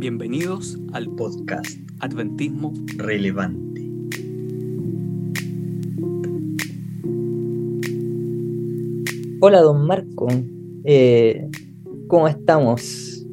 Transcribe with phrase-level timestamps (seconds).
[0.00, 1.66] Bienvenidos al podcast
[2.00, 3.88] Adventismo Relevante.
[9.40, 10.28] Hola, don Marco.
[10.84, 11.48] Eh,
[12.08, 13.24] ¿Cómo estamos?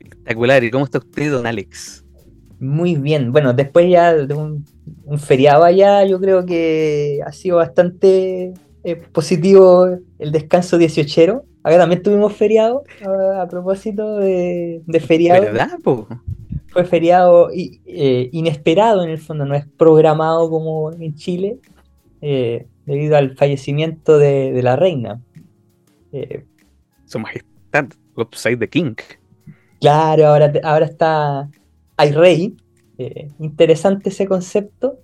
[0.00, 0.64] Espectacular.
[0.64, 2.04] ¿Y cómo está usted, don Alex?
[2.58, 3.32] Muy bien.
[3.32, 4.64] Bueno, después ya de un,
[5.18, 8.54] feriado allá, yo creo que ha sido bastante
[8.86, 15.42] eh, positivo el descanso 18 Acá también tuvimos feriado, a, propósito de, feriado.
[15.42, 15.70] ¿Verdad,
[16.68, 21.58] Fue feriado eh, inesperado en el fondo, no es programado como en Chile,
[22.20, 25.20] eh, debido al fallecimiento de, la reina.
[27.06, 28.94] Su majestad, upside the king.
[29.80, 31.50] Claro, ahora, ahora está.
[31.96, 32.56] Hay rey.
[33.40, 35.00] interesante ese concepto.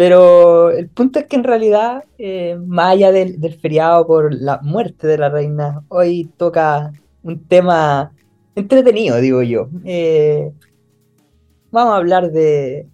[0.00, 5.06] Pero el punto es que en realidad, eh, más allá del, feriado por la muerte
[5.06, 6.90] de la reina, hoy toca
[7.22, 8.10] un tema
[8.54, 9.68] entretenido, digo yo.
[9.84, 10.52] Eh,
[11.70, 12.86] vamos a hablar de,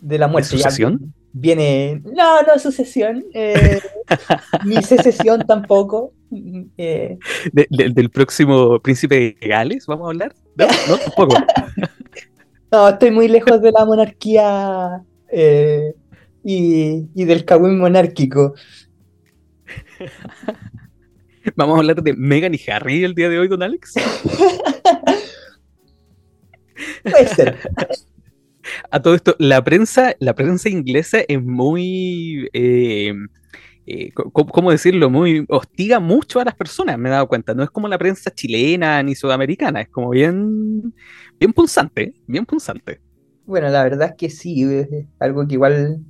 [0.00, 0.56] la muerte.
[0.56, 1.14] ¿De sucesión?
[1.32, 2.02] viene.
[2.04, 3.24] No, no sucesión.
[3.32, 3.78] Eh,
[4.66, 6.14] ni secesión tampoco.
[6.30, 10.34] ¿Del próximo príncipe de Gales vamos a hablar?
[10.56, 11.36] No, no, tampoco.
[12.72, 15.00] no, estoy muy lejos de la monarquía
[16.44, 18.54] y, del Kawin monárquico.
[21.56, 23.94] Vamos a hablar de Megan y Harry el día de hoy, don Alex.
[27.02, 27.58] Puede ser.
[28.90, 33.12] A todo esto, la prensa, la prensa inglesa es muy, eh,
[33.86, 35.10] eh, ¿cómo decirlo?
[35.10, 37.54] Muy hostiga mucho a las personas, me he dado cuenta.
[37.54, 40.94] No es como la prensa chilena ni sudamericana, es como bien,
[41.38, 43.00] bien punzante, bien punzante.
[43.44, 46.00] Bueno, la verdad es que sí, es algo que igual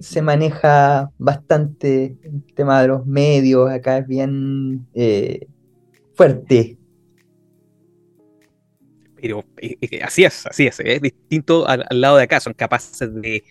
[0.00, 5.46] se maneja bastante el tema de los medios, acá es bien eh,
[6.14, 6.78] fuerte.
[9.20, 13.08] Pero eh, eh, así es, así es, es distinto al, lado de acá, son capaces
[13.14, 13.44] de,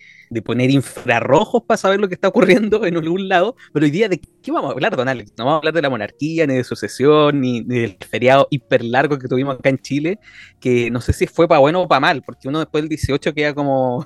[0.44, 4.18] poner infrarrojos para saber lo que está ocurriendo en algún lado, pero hoy día de
[4.18, 5.32] qué vamos a hablar, don Alex?
[5.36, 9.18] No vamos a hablar de la monarquía, ni de sucesión, ni del feriado hiper largo
[9.18, 10.18] que tuvimos acá en Chile,
[10.60, 13.34] que no sé si fue para bueno o para mal, porque uno después del 18
[13.34, 14.04] queda como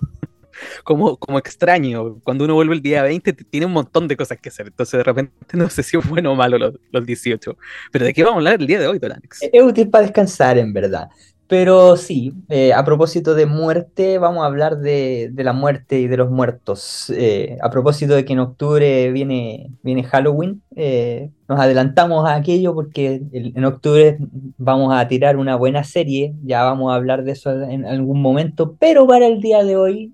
[0.85, 2.21] como, como extraño.
[2.23, 4.67] Cuando uno vuelve el día 20 tiene un montón de cosas que hacer.
[4.67, 7.57] Entonces de repente no sé si es bueno o malo los, los 18.
[7.93, 9.43] Pero ¿de qué vamos a hablar el día de hoy, Don Alex?
[9.43, 11.09] Es útil para descansar, en verdad.
[11.49, 16.17] Pero sí, eh, a propósito de muerte, vamos a hablar de, la muerte y de
[16.17, 17.13] los muertos.
[17.17, 22.75] Eh, a propósito de que en octubre viene, viene Halloween, eh, nos adelantamos a aquello
[22.75, 24.19] porque en octubre
[24.59, 28.77] vamos a tirar una buena serie, ya vamos a hablar de eso en algún momento,
[28.81, 30.13] pero para el día de hoy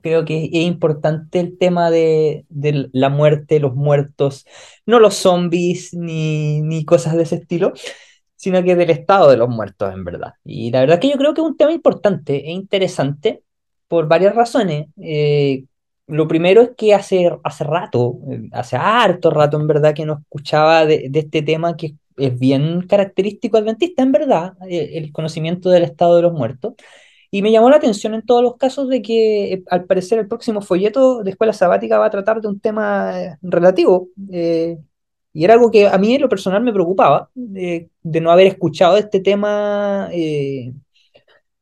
[0.00, 4.46] creo que es importante el tema de, de, la muerte, los muertos,
[4.86, 7.72] no los zombies ni, ni cosas de ese estilo
[8.46, 10.34] sino que del estado de los muertos, en verdad.
[10.44, 13.42] Y la verdad que yo creo que es un tema importante e interesante
[13.88, 14.86] por varias razones.
[15.02, 15.64] Eh,
[16.06, 20.20] lo primero es que hace, hace rato, eh, hace harto rato, en verdad, que no
[20.20, 25.82] escuchaba de, este tema que es bien característico adventista, en verdad, eh, el conocimiento del
[25.82, 26.74] estado de los muertos.
[27.32, 30.60] Y me llamó la atención en todos los casos de que al parecer el próximo
[30.62, 34.10] folleto de Escuela Sabática va a tratar de un tema relativo,
[35.36, 38.96] y era algo que a mí en lo personal me preocupaba, de, no haber escuchado
[38.96, 40.72] este tema eh,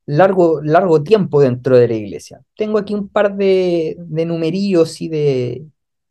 [0.07, 2.41] largo, largo tiempo dentro de la iglesia.
[2.57, 5.65] Tengo aquí un par de, numerillos y de,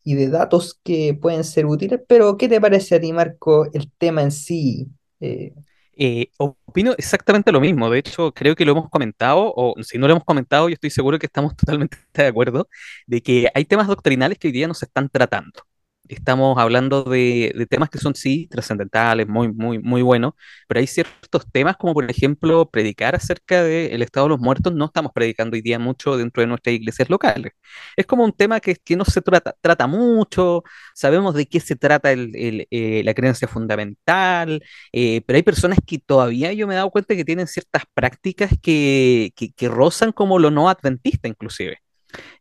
[0.04, 3.90] y de datos que pueden ser útiles, pero ¿qué te parece a ti, Marco, el
[3.98, 4.90] tema en sí?
[5.22, 5.54] Eh,
[5.96, 7.90] eh, opino exactamente lo mismo.
[7.90, 10.90] De hecho, creo que lo hemos comentado, o si no lo hemos comentado, yo estoy
[10.90, 12.68] seguro que estamos totalmente de acuerdo,
[13.08, 15.62] de que hay temas doctrinales que hoy día no se están tratando
[16.08, 20.34] estamos hablando de, temas que son sí trascendentales, muy, muy, muy buenos,
[20.68, 24.86] pero hay ciertos temas como por ejemplo predicar acerca del estado de los muertos, no
[24.86, 27.54] estamos predicando hoy día mucho dentro de nuestras iglesias locales.
[27.96, 31.76] Es como un tema que, que no se trata, trata mucho, sabemos de qué se
[31.76, 36.92] trata eh, la creencia fundamental, eh, pero hay personas que todavía yo me he dado
[36.92, 41.83] cuenta que tienen ciertas prácticas que, que rozan como lo no adventista inclusive.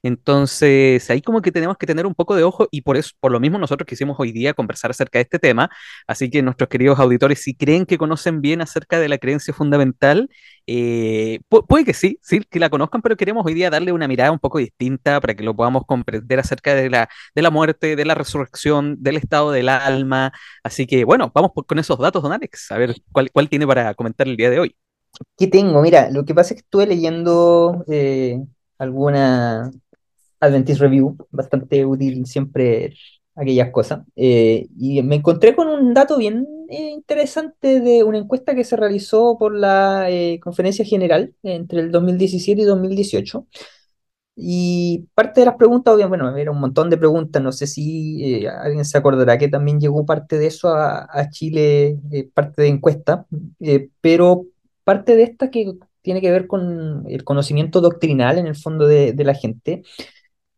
[0.03, 3.33] Entonces, ahí como que tenemos que tener un poco de ojo y por eso, por
[3.33, 5.71] lo mismo nosotros quisimos hoy día conversar acerca de este tema.
[6.07, 10.29] Así que nuestros queridos auditores, si creen que conocen bien acerca de la creencia fundamental,
[10.67, 14.31] eh, puede que sí, sí, que la conozcan, pero queremos hoy día darle una mirada
[14.31, 18.05] un poco distinta para que lo podamos comprender acerca de la, de la muerte, de
[18.05, 20.33] la resurrección, del estado del alma.
[20.63, 23.95] Así que bueno, vamos con esos datos, don Alex, a ver cuál, cuál tiene para
[23.95, 24.77] comentar el día de hoy.
[25.37, 25.83] ¿Qué tengo?
[25.83, 28.41] Mira, lo que pasa es que estuve leyendo eh,
[28.83, 29.71] alguna
[30.41, 32.95] Adventist Review, bastante útil siempre
[33.35, 34.01] aquellas cosas.
[34.17, 38.77] Eh, y me encontré con un dato bien eh, interesante de una encuesta que se
[38.77, 43.47] realizó por la eh, Conferencia General entre el 2017 y 2018.
[44.35, 48.85] Y parte de las preguntas, bueno, era un montón de preguntas, no sé si alguien
[48.87, 51.99] se acordará que también llegó parte de eso a, a Chile,
[52.35, 53.27] parte de encuesta,
[54.01, 54.47] pero
[54.85, 59.13] parte de esta que tiene que ver con el conocimiento doctrinal en el fondo de,
[59.13, 59.83] de la gente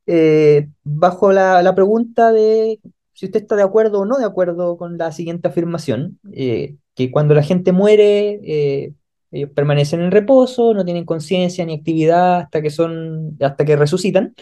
[0.06, 2.78] eh, bajo la, la, pregunta de
[3.14, 7.10] si usted está de acuerdo o no de acuerdo con la siguiente afirmación, eh, que
[7.10, 8.92] cuando la gente muere, eh,
[9.30, 14.34] ellos permanecen en reposo, no tienen conciencia ni actividad hasta que, son, hasta que resucitan.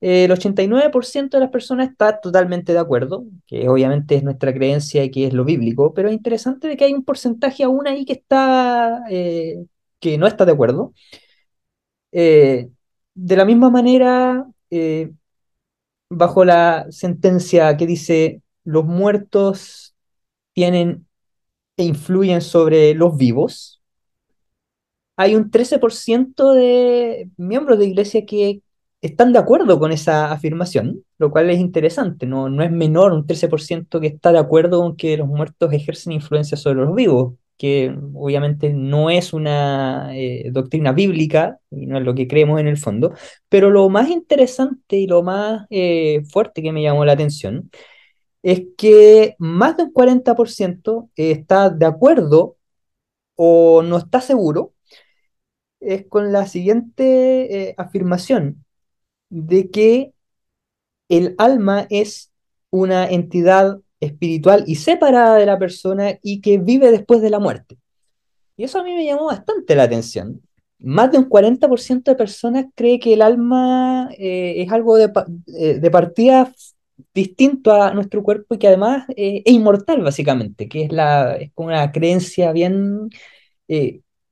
[0.00, 5.10] el 89% de las personas está totalmente de acuerdo, que obviamente es nuestra creencia y
[5.10, 8.12] que es lo bíblico, pero es interesante de que hay un porcentaje aún ahí que
[8.12, 9.02] está
[10.00, 10.92] que no está de acuerdo.
[13.14, 15.12] de la misma manera, eh,
[16.10, 19.94] bajo la sentencia que dice los muertos
[20.54, 21.06] tienen
[21.76, 23.82] e influyen sobre los vivos,
[25.16, 28.62] hay un 13% de miembros de iglesia que
[29.00, 33.26] están de acuerdo con esa afirmación, lo cual es interesante, no, no es menor un
[33.26, 37.94] 13% que está de acuerdo con que los muertos ejercen influencia sobre los vivos que
[38.14, 42.76] obviamente no es una eh, doctrina bíblica y no es lo que creemos en el
[42.78, 43.14] fondo,
[43.48, 47.70] pero lo más interesante y lo más eh, fuerte que me llamó la atención
[48.42, 52.56] es que más del 40% está de acuerdo
[53.36, 54.74] o no está seguro
[55.80, 58.64] es con la siguiente eh, afirmación
[59.30, 60.14] de que
[61.08, 62.32] el alma es
[62.70, 67.78] una entidad espiritual y separada de la persona y que vive después de la muerte.
[68.56, 70.40] Y eso a mí me llamó bastante la atención.
[70.78, 75.10] Más de un 40% de personas cree que el alma eh, es algo de,
[75.58, 76.52] eh, de, partida
[77.14, 81.50] distinto a nuestro cuerpo y que además eh, es inmortal, básicamente, que es, la, es
[81.56, 83.10] una creencia bien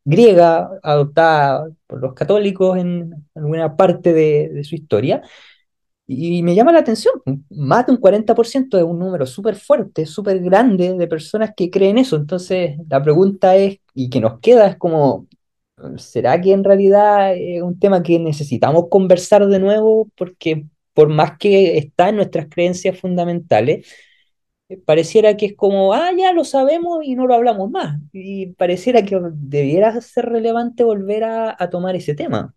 [0.04, 5.22] griega, adoptada por los católicos en alguna parte de su historia,
[6.06, 7.14] y me llama la atención,
[7.50, 11.98] más de un 40% es un número súper fuerte, súper grande de personas que creen
[11.98, 12.16] eso.
[12.16, 15.26] Entonces, la pregunta es, y que nos queda, es como,
[15.96, 20.10] ¿será que en realidad es un tema que necesitamos conversar de nuevo?
[20.16, 23.86] Porque por más que está en nuestras creencias fundamentales,
[24.68, 28.00] eh, pareciera que es como, ah, ya lo sabemos y no lo hablamos más.
[28.12, 32.54] Y pareciera que debiera ser relevante volver a, a tomar ese tema.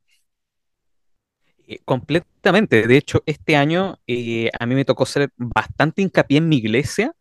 [1.68, 2.88] Eh, completamente.
[2.88, 7.14] De hecho, este año eh, a mí me tocó hacer bastante hincapié en mi iglesia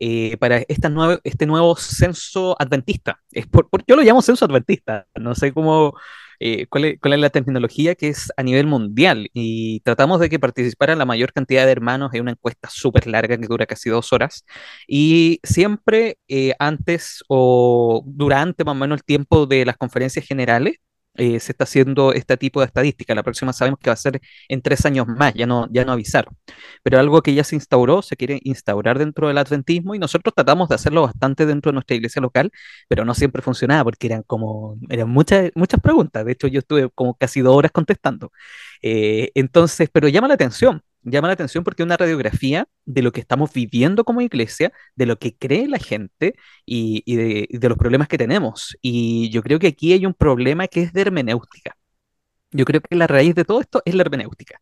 [0.00, 0.90] eh, para esta
[1.24, 3.20] este nuevo censo adventista.
[3.30, 5.06] Es por, yo lo llamo censo adventista.
[5.14, 5.94] No sé cómo,
[6.70, 9.30] cuál es, cuál, es, la terminología que es a nivel mundial.
[9.32, 13.38] Y tratamos de que participara la mayor cantidad de hermanos en una encuesta súper larga
[13.38, 14.44] que dura casi dos horas.
[14.88, 16.18] Y siempre
[16.58, 20.78] antes o durante más o menos el tiempo de las conferencias generales,
[21.16, 23.14] eh, se está haciendo este tipo de estadística.
[23.14, 25.92] La próxima sabemos que va a ser en tres años más, ya no, ya no
[25.92, 26.36] avisaron.
[26.82, 30.68] Pero algo que ya se instauró, se quiere instaurar dentro del adventismo y nosotros tratamos
[30.68, 32.50] de hacerlo bastante dentro de nuestra iglesia local,
[32.88, 36.24] pero no siempre funcionaba porque eran como, eran muchas, muchas preguntas.
[36.24, 38.32] De hecho, yo estuve como casi dos horas contestando.
[38.82, 43.12] Eh, entonces, pero llama la atención llama la atención porque es una radiografía de lo
[43.12, 46.34] que estamos viviendo como iglesia, de lo que cree la gente
[46.66, 48.76] y, de, de, los problemas que tenemos.
[48.82, 51.76] Y yo creo que aquí hay un problema que es de hermenéutica.
[52.54, 54.60] Yo creo que la raíz de todo esto es la hermenéutica.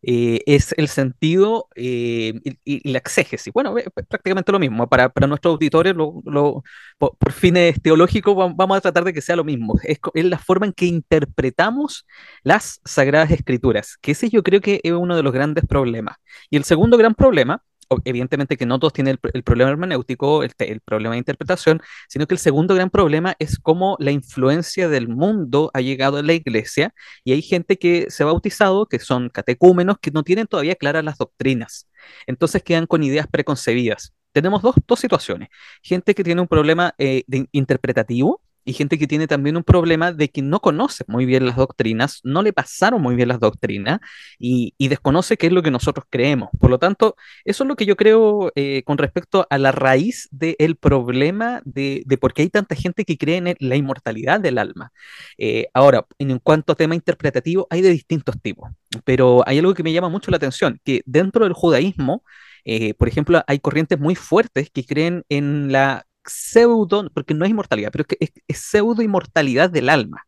[0.00, 2.34] Eh, es el sentido eh,
[2.64, 3.52] y, la exégesis.
[3.52, 3.74] Bueno,
[4.08, 4.88] prácticamente lo mismo.
[4.88, 6.62] Para, para nuestros auditores, lo, lo,
[6.98, 9.74] por, fines teológicos, vamos a tratar de que sea lo mismo.
[9.82, 12.06] Es, es, la forma en que interpretamos
[12.44, 16.16] las sagradas escrituras, que ese yo creo que es uno de los grandes problemas.
[16.48, 17.62] Y el segundo gran problema
[18.04, 22.38] evidentemente que no todos tienen el, problema hermenéutico, el, problema de interpretación, sino que el
[22.38, 26.94] segundo gran problema es cómo la influencia del mundo ha llegado a la iglesia
[27.24, 31.04] y hay gente que se ha bautizado, que son catecúmenos, que no tienen todavía claras
[31.04, 31.88] las doctrinas.
[32.26, 34.12] Entonces quedan con ideas preconcebidas.
[34.32, 35.48] Tenemos dos, dos situaciones.
[35.82, 40.12] Gente que tiene un problema eh, de interpretativo, y gente que tiene también un problema
[40.12, 44.00] de que no conoce muy bien las doctrinas, no le pasaron muy bien las doctrinas
[44.38, 46.50] y, desconoce qué es lo que nosotros creemos.
[46.60, 47.16] Por lo tanto,
[47.46, 52.02] eso es lo que yo creo eh, con respecto a la raíz del problema de,
[52.04, 54.92] de, por qué hay tanta gente que cree en la inmortalidad del alma.
[55.38, 58.70] Eh, ahora, en cuanto a tema interpretativo, hay de distintos tipos,
[59.04, 62.22] pero hay algo que me llama mucho la atención, que dentro del judaísmo,
[62.64, 67.50] eh, por ejemplo, hay corrientes muy fuertes que creen en la pseudo, porque no es
[67.50, 70.24] inmortalidad, pero es que es, pseudo inmortalidad del alma.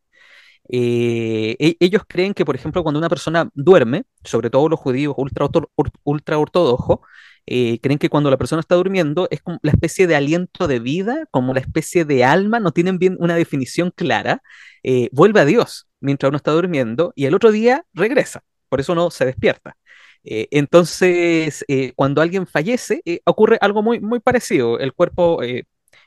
[0.69, 5.15] Eh, e, ellos creen que, por ejemplo, cuando una persona duerme, sobre todo los judíos
[5.17, 5.47] ultra,
[6.05, 7.01] ultra ortodoxos,
[7.47, 10.79] eh, creen que cuando la persona está durmiendo es como la especie de aliento de
[10.81, 14.43] vida, como la especie de alma, no tienen bien una definición clara,
[14.83, 18.95] eh, vuelve a Dios mientras uno está durmiendo y el otro día regresa, por eso
[18.95, 19.77] no se despierta.
[20.27, 24.79] Entonces, cuando alguien fallece, ocurre algo muy, muy parecido.
[24.79, 25.41] El cuerpo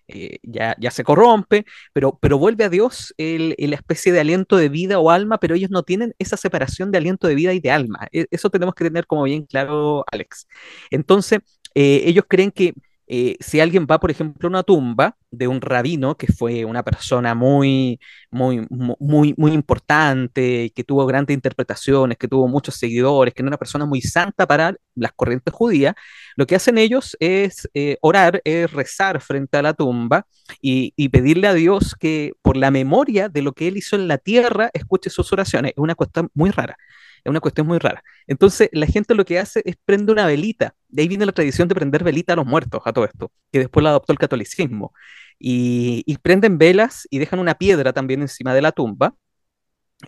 [0.08, 4.58] eh, ya, ya se corrompe, pero, pero vuelve a Dios el, el especie de aliento
[4.58, 7.60] de vida o alma, pero ellos no tienen esa separación de aliento de vida y
[7.60, 8.08] de alma.
[8.12, 10.48] E- Eso tenemos que tener como bien claro, Alex.
[10.92, 11.40] Entonces,
[11.76, 12.74] eh, ellos creen que
[13.08, 16.84] eh, si alguien va, por ejemplo, a una tumba de un rabino que fue una
[16.84, 18.00] persona muy,
[18.32, 23.48] muy, mu- muy, muy importante, que tuvo grandes interpretaciones, que tuvo muchos seguidores, que era
[23.50, 25.96] una persona muy santa para las corrientes judías,
[26.36, 30.26] lo que hacen ellos es eh, orar, es rezar frente a la tumba
[30.62, 34.08] y, y pedirle a Dios que por la memoria de lo que él hizo en
[34.08, 35.72] la tierra, escuche sus oraciones.
[35.72, 36.78] Es una cuestión muy rara.
[37.28, 38.02] Es una cuestión muy rara.
[38.26, 40.76] Entonces, la gente lo que hace es prende una velita.
[40.88, 43.60] De ahí viene la tradición de prender velita a los muertos, a todo esto, que
[43.60, 44.94] después la adoptó el catolicismo.
[45.38, 49.14] Y, y prenden velas y dejan una piedra también encima de la tumba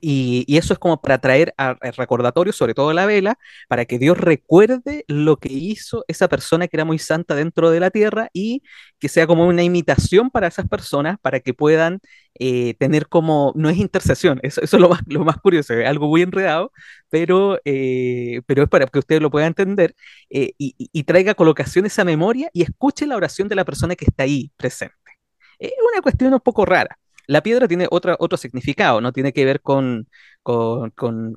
[0.01, 4.17] y, eso es como para traer a, recordatorio, sobre todo la vela, para que Dios
[4.17, 8.61] recuerde lo que hizo esa persona que era muy santa dentro de la tierra y
[8.99, 11.99] que sea como una imitación para esas personas, para que puedan
[12.39, 16.21] eh, tener como, no es intercesión, eso, es lo más, lo más curioso, algo muy
[16.21, 16.71] enredado,
[17.09, 19.95] pero, eh, pero es para que ustedes lo puedan entender
[20.29, 24.05] eh, y- y traiga colocación esa memoria y escuche la oración de la persona que
[24.05, 24.95] está ahí presente.
[25.59, 26.97] Es una cuestión un poco rara.
[27.29, 30.07] La piedra tiene otra, otro significado, no tiene que ver con,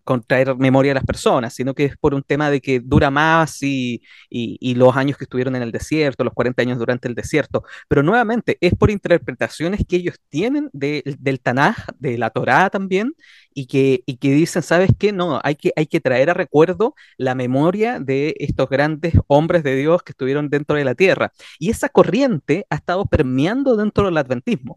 [0.05, 3.11] con, traer memoria a las personas, sino que es por un tema de que dura
[3.11, 7.09] más y, y- y los años que estuvieron en el desierto, los 40 años durante
[7.09, 7.65] el desierto.
[7.89, 13.15] Pero nuevamente es por interpretaciones que ellos tienen de- del Tanaj, de la Torá también,
[13.55, 15.13] y que, y que dicen, ¿sabes qué?
[15.13, 19.77] No, hay que, hay que traer a recuerdo la memoria de estos grandes hombres de
[19.77, 21.33] Dios que estuvieron dentro de la tierra.
[21.59, 24.77] Y esa corriente ha estado permeando dentro del adventismo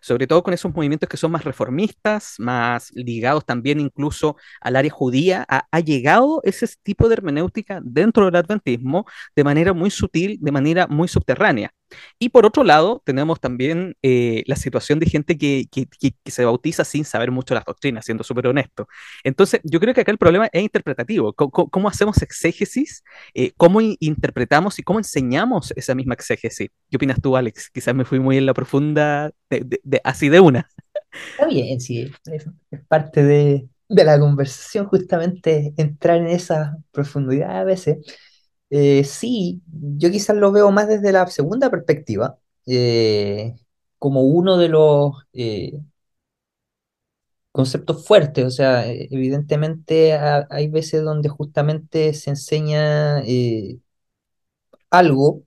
[0.00, 4.90] sobre todo con esos movimientos que son más reformistas, más ligados también incluso al área
[4.90, 10.52] judía, ha, llegado ese tipo de hermenéutica dentro del adventismo de manera muy sutil, de
[10.52, 11.72] manera muy subterránea.
[12.18, 16.30] Y por otro lado, tenemos también eh, la situación de gente que, que, que, que
[16.30, 18.88] se bautiza sin saber mucho las doctrinas, siendo súper honesto.
[19.24, 21.32] Entonces, yo creo que acá el problema es interpretativo.
[21.32, 23.02] ¿Cómo, hacemos exégesis?
[23.34, 26.68] Eh, ¿Cómo interpretamos y cómo enseñamos esa misma exégesis?
[26.90, 27.70] ¿Qué opinas tú, Alex?
[27.70, 30.68] Quizás me fui muy en la profunda, de, de, de, así de una.
[31.32, 37.58] Está bien, sí, es, es parte de, de la conversación justamente entrar en esa profundidad
[37.58, 37.98] a veces.
[38.70, 39.62] Eh, sí,
[39.98, 43.54] yo quizás lo veo más desde la segunda perspectiva, eh,
[43.98, 45.72] como uno de los eh,
[47.52, 53.22] conceptos fuertes, o sea, eh, evidentemente ha- hay veces donde justamente se enseña
[54.90, 55.42] algo,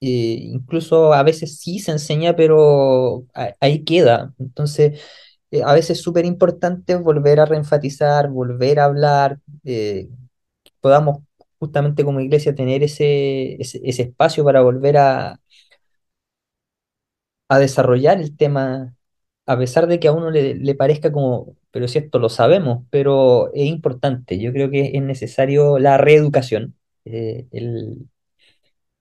[0.00, 3.26] incluso a veces sí se enseña, pero
[3.60, 4.34] ahí queda.
[4.38, 5.00] Entonces,
[5.64, 9.38] a veces es súper importante volver a reenfatizar, volver a hablar,
[10.80, 11.20] podamos
[11.62, 15.40] justamente como iglesia tener ese, ese, espacio para volver a,
[17.48, 18.94] a desarrollar el tema,
[19.46, 22.84] a pesar de que a uno le, le parezca como, pero si esto lo sabemos,
[22.90, 24.38] pero es importante.
[24.40, 28.08] Yo creo que es necesario la reeducación, eh, el,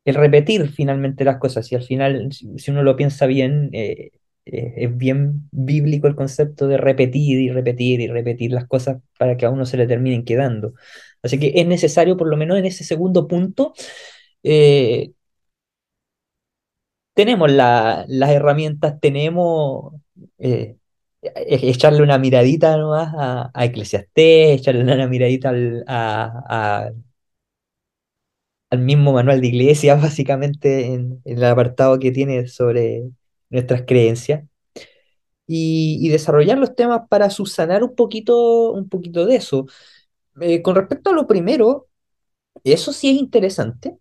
[0.05, 1.71] el repetir finalmente las cosas.
[1.71, 4.11] Y al final, si, si uno lo piensa bien, eh,
[4.45, 9.37] eh, es bien bíblico el concepto de repetir y repetir y repetir las cosas para
[9.37, 10.73] que a uno se le terminen quedando.
[11.23, 13.73] Así que es necesario, por lo menos en ese segundo punto,
[14.43, 15.11] eh,
[17.13, 19.93] tenemos la- las herramientas, tenemos
[20.39, 20.77] eh,
[21.21, 26.91] e- echarle una miradita nomás a, a Eclesiastés, echarle una miradita al, a-
[28.69, 33.03] al mismo manual de iglesia, básicamente en, en el apartado que tiene sobre
[33.51, 34.43] nuestras creencias,
[35.47, 39.65] y, desarrollar los temas para subsanar un poquito, un poquito de eso.
[40.41, 41.87] Eh, con respecto a lo primero,
[42.65, 43.97] Eso sí es interesante.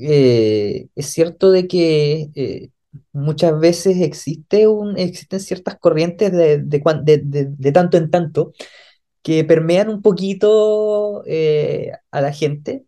[0.00, 2.70] Eh, es cierto de que eh,
[3.12, 8.52] muchas veces existe un, existen ciertas corrientes de, de, de- de- tanto en tanto
[9.22, 11.24] que permean un poquito
[12.10, 12.84] a la gente,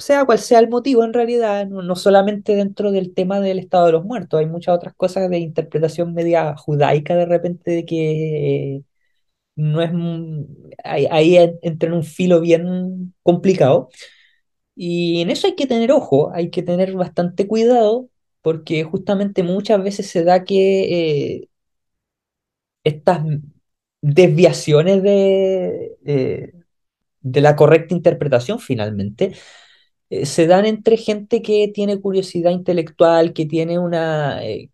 [0.00, 3.86] sea cual sea el motivo en realidad, no, no solamente dentro del tema del estado
[3.86, 8.76] de los muertos, hay muchas otras cosas de interpretación media judaica de repente de que
[8.78, 8.82] eh,
[9.56, 9.90] no es...
[10.84, 13.90] Ahí, ahí en- entra en un filo bien complicado.
[14.76, 18.08] Y en eso hay que tener ojo, hay que tener bastante cuidado,
[18.42, 21.48] porque justamente muchas veces se da que eh,
[22.84, 23.22] estas
[24.02, 26.52] desviaciones de, eh,
[27.22, 29.34] de la correcta interpretación finalmente,
[30.10, 34.70] eh, se dan entre gente que tiene curiosidad intelectual, que tiene una eh,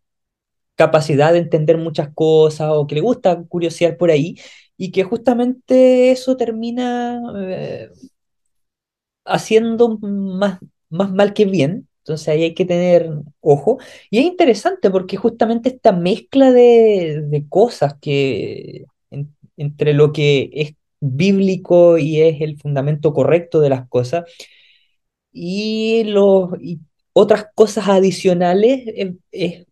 [0.77, 4.37] capacidad de entender muchas cosas o que le gusta curiosear por ahí
[4.77, 7.91] y que justamente eso termina eh,
[9.25, 10.59] haciendo más,
[10.91, 11.89] más mal que bien.
[11.99, 13.79] Entonces ahí hay que tener ojo.
[14.11, 20.51] Y es interesante porque justamente esta mezcla de, de cosas que en- entre lo que
[20.53, 24.25] es bíblico y es el fundamento correcto de las cosas
[25.37, 26.81] y, los, y
[27.13, 29.67] otras cosas adicionales es, es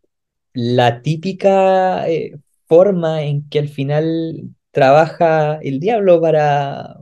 [0.52, 6.99] la típica eh, forma en que al final trabaja el diablo para,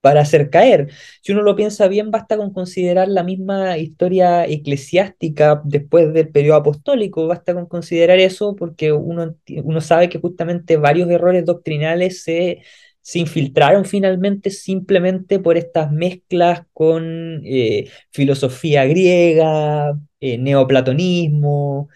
[0.00, 0.90] para hacer caer.
[1.22, 6.56] Si uno lo piensa bien, basta con considerar la misma historia eclesiástica después del periodo
[6.58, 12.62] apostólico, basta con considerar eso porque uno, uno sabe que justamente varios errores doctrinales se,
[13.02, 21.88] se infiltraron finalmente simplemente por estas mezclas con eh, filosofía griega, eh, neoplatonismo.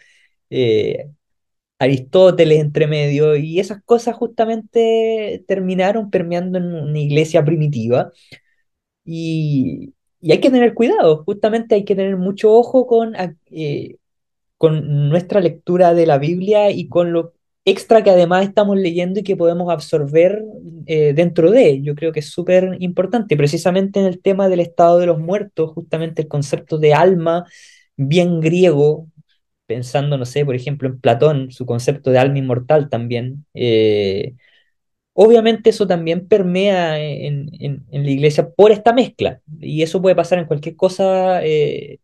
[0.51, 1.11] eh,
[1.79, 8.13] Aristóteles entre medio, y esas cosas justamente terminaron permeando en una iglesia primitiva
[9.05, 13.15] y, y hay que tener cuidado, justamente hay que tener mucho ojo con,
[14.59, 17.35] con nuestra lectura de la Biblia y con lo
[17.67, 20.43] extra que además estamos leyendo y que podemos absorber
[20.87, 21.83] eh, dentro de.
[21.83, 25.73] Yo creo que es súper importante, precisamente en el tema del estado de los muertos,
[25.73, 27.47] justamente el concepto de alma
[27.97, 29.09] bien griego,
[29.67, 33.47] pensando, no sé, por ejemplo, en Platón, su concepto de alma inmortal también.
[33.55, 34.35] eh,
[35.19, 40.39] Obviamente eso también permea en, en- la iglesia por esta mezcla, y eso puede pasar
[40.39, 42.01] en cualquier cosa eh,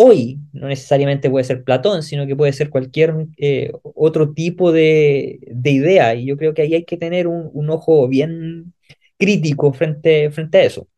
[0.00, 5.40] hoy, no necesariamente puede ser Platón, sino que puede ser cualquier eh, otro tipo de,
[5.48, 8.74] de idea, y yo creo que ahí hay que tener un, ojo bien
[9.18, 10.88] crítico frente, frente a eso.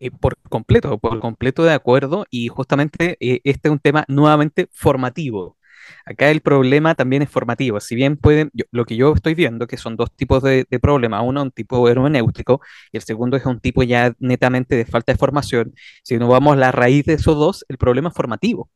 [0.00, 4.68] Eh, por completo, por completo de acuerdo y justamente eh, este es un tema nuevamente
[4.72, 5.57] formativo.
[6.04, 7.80] Acá el problema también es formativo.
[7.80, 11.22] Si bien pueden, lo que yo estoy viendo que son dos tipos de, de problema,
[11.22, 12.60] uno un tipo hermenéutico
[12.92, 15.74] y el segundo es un tipo ya netamente de falta de formación.
[16.02, 18.70] Si no vamos a la raíz de esos dos, el problema es formativo.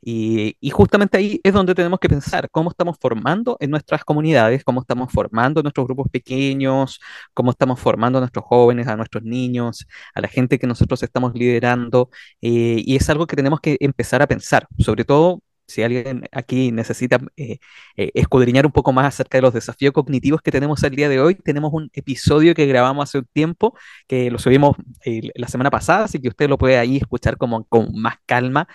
[0.00, 4.64] Y, y justamente ahí es donde tenemos que pensar cómo estamos formando en nuestras comunidades,
[4.64, 7.00] cómo estamos formando nuestros grupos pequeños,
[7.34, 11.34] cómo estamos formando a nuestros jóvenes, a nuestros niños, a la gente que nosotros estamos
[11.34, 12.10] liderando.
[12.40, 16.70] eh, y es algo que tenemos que empezar a pensar, sobre todo si alguien aquí
[16.72, 17.58] necesita eh,
[17.96, 21.20] eh, escudriñar un poco más acerca de los desafíos cognitivos que tenemos el día de
[21.20, 23.76] hoy, tenemos un episodio que grabamos hace un tiempo,
[24.06, 27.64] que lo subimos eh, la semana pasada, así que usted lo puede ahí escuchar como
[27.64, 28.68] con más calma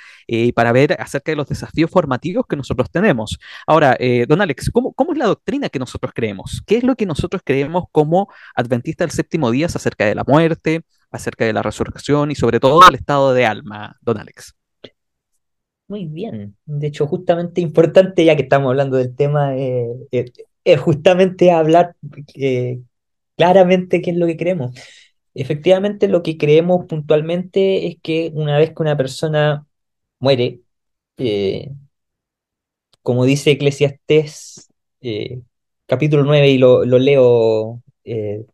[0.56, 3.38] para ver acerca de los desafíos formativos que nosotros tenemos.
[3.68, 6.62] Ahora, don Alex, ¿cómo, ¿cómo es la doctrina que nosotros creemos?
[6.66, 10.84] ¿Qué es lo que nosotros creemos como adventistas del séptimo día acerca de la muerte,
[11.12, 14.61] acerca de la resurrección y sobre todo el estado de alma, don Alex?
[15.92, 16.56] Muy bien.
[16.66, 20.26] De hecho, justamente importante, ya que estamos hablando del tema, eh, eh,
[20.64, 21.96] es justamente hablar
[22.36, 22.80] eh,
[23.38, 24.72] claramente qué es lo que creemos.
[25.34, 29.66] Efectivamente, lo que creemos puntualmente es que una vez que una persona
[30.20, 30.62] muere,
[31.18, 31.72] eh,
[33.02, 34.70] como dice Eclesiastés
[35.02, 35.42] eh,
[35.88, 37.82] capítulo 9 y lo, lo leo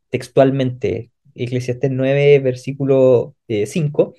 [0.10, 4.14] textualmente, Eclesiastés 9 versículo eh, 5,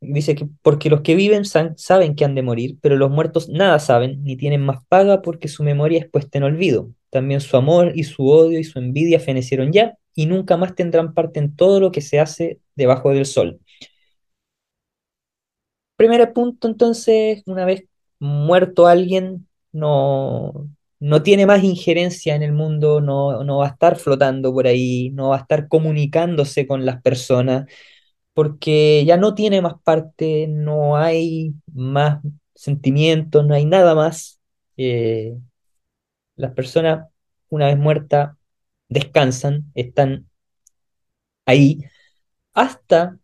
[0.00, 3.78] dice que porque los que viven saben que han de morir, pero los muertos nada
[3.78, 6.90] saben, ni tienen más paga porque su memoria es puesta en olvido.
[7.10, 11.14] También su amor y su odio y su envidia fenecieron ya, y nunca más tendrán
[11.14, 13.60] parte en todo lo que se hace debajo del sol.
[15.96, 17.84] Primer punto, entonces, una vez
[18.18, 20.68] muerto alguien, no,
[21.00, 25.10] no tiene más injerencia en el mundo, no, no va a estar flotando por ahí,
[25.10, 27.66] no va a estar comunicándose con las personas,
[28.36, 32.20] porque ya no tiene más parte, no hay más
[32.54, 34.40] sentimientos, no hay nada más.
[34.76, 35.38] Eh,
[36.36, 37.08] las personas,
[37.48, 38.36] una vez muertas,
[38.88, 40.28] descansan, están
[41.46, 41.80] ahí
[42.54, 43.18] hasta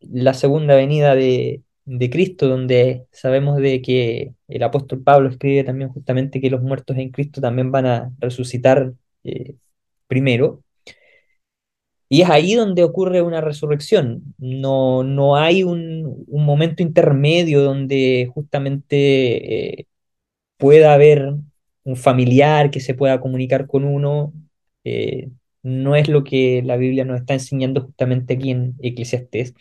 [0.00, 5.90] la segunda venida de, de Cristo, donde sabemos de que el apóstol Pablo escribe también
[5.90, 9.56] justamente que los muertos en Cristo también van a resucitar eh,
[10.08, 10.62] primero.
[12.12, 14.34] Y es ahí donde ocurre una resurrección.
[14.38, 19.86] No, no hay un, momento intermedio donde justamente eh,
[20.58, 21.34] pueda haber
[21.84, 24.34] un familiar que se pueda comunicar con uno.
[24.84, 25.30] Eh,
[25.62, 29.54] no es lo que la Biblia nos está enseñando justamente aquí en Eclesiastés.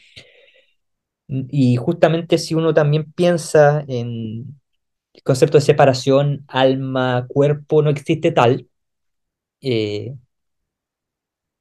[1.27, 4.59] Y justamente si uno también piensa en
[5.13, 8.67] el concepto de separación alma-cuerpo, no existe tal.
[9.61, 10.15] Eh,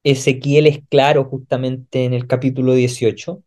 [0.05, 3.43] Ezequiel es claro justamente en el capítulo 18,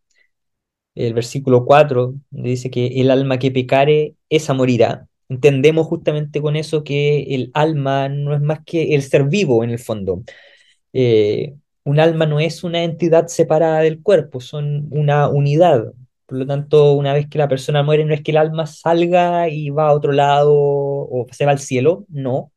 [0.94, 5.08] el versículo 4, donde dice que el alma que pecare, esa morirá.
[5.28, 9.70] Entendemos justamente con eso que el alma no es más que el ser vivo en
[9.70, 10.22] el fondo.
[10.92, 15.92] Eh, un alma no es una entidad separada del cuerpo, son una unidad.
[16.26, 19.48] Por lo tanto, una vez que la persona muere, no es que el alma salga
[19.48, 22.52] y va a otro lado o se va al cielo, no.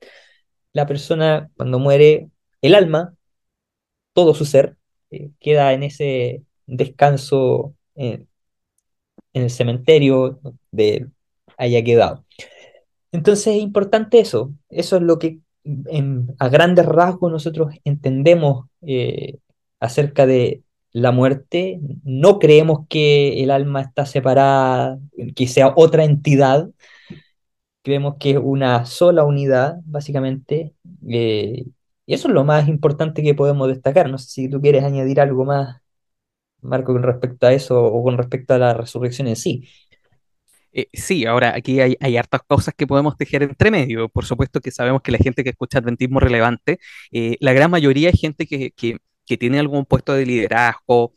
[0.74, 2.30] La persona, cuando muere,
[2.62, 3.17] el alma
[4.18, 4.78] todo su ser,
[5.12, 8.26] eh, queda en ese descanso eh,
[9.32, 10.40] en el cementerio
[10.72, 11.06] de
[11.56, 12.26] haya quedado.
[13.12, 15.38] Entonces es importante eso, eso es lo que
[16.40, 19.38] a grandes rasgos nosotros entendemos eh,
[19.80, 21.80] acerca de la muerte.
[22.04, 24.98] No creemos que el alma está separada,
[25.36, 26.72] que sea otra entidad,
[27.84, 30.74] creemos que es una sola unidad, básicamente,
[32.08, 34.10] y eso es lo más importante que podemos destacar.
[34.10, 35.82] No sé si tú quieres añadir algo más,
[36.62, 39.68] Marco, con respecto a eso o con respecto a la resurrección en sí.
[40.72, 44.08] Eh, sí, ahora aquí hay, hay, hartas cosas que podemos tejer entre medio.
[44.10, 46.80] Por supuesto que sabemos que la gente que escucha Adventismo relevante,
[47.12, 51.14] eh, la gran mayoría es gente que, que, que tiene algún puesto de liderazgo,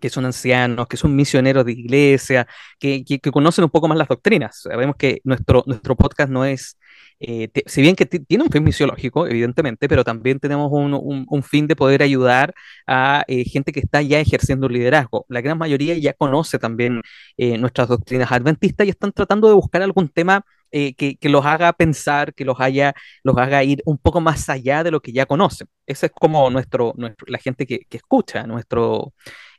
[0.00, 2.46] que son ancianos, que son misioneros de iglesia,
[2.78, 4.62] que, que, que, conocen un poco más las doctrinas.
[4.62, 6.78] Sabemos que nuestro, nuestro podcast no es
[7.24, 11.24] eh, te, si bien que tiene un fin misiológico, evidentemente, pero también tenemos un, un,
[11.28, 12.52] un fin de poder ayudar
[12.86, 15.24] a eh, gente que está ya ejerciendo liderazgo.
[15.28, 17.00] La gran mayoría ya conoce también
[17.36, 21.44] eh, nuestras doctrinas adventistas y están tratando de buscar algún tema eh, que, que, los
[21.46, 25.12] haga pensar, que los, haya, los haga ir un poco más allá de lo que
[25.12, 25.68] ya conocen.
[25.86, 29.12] Esa es como nuestro, nuestro la gente que, que escucha, nuestro,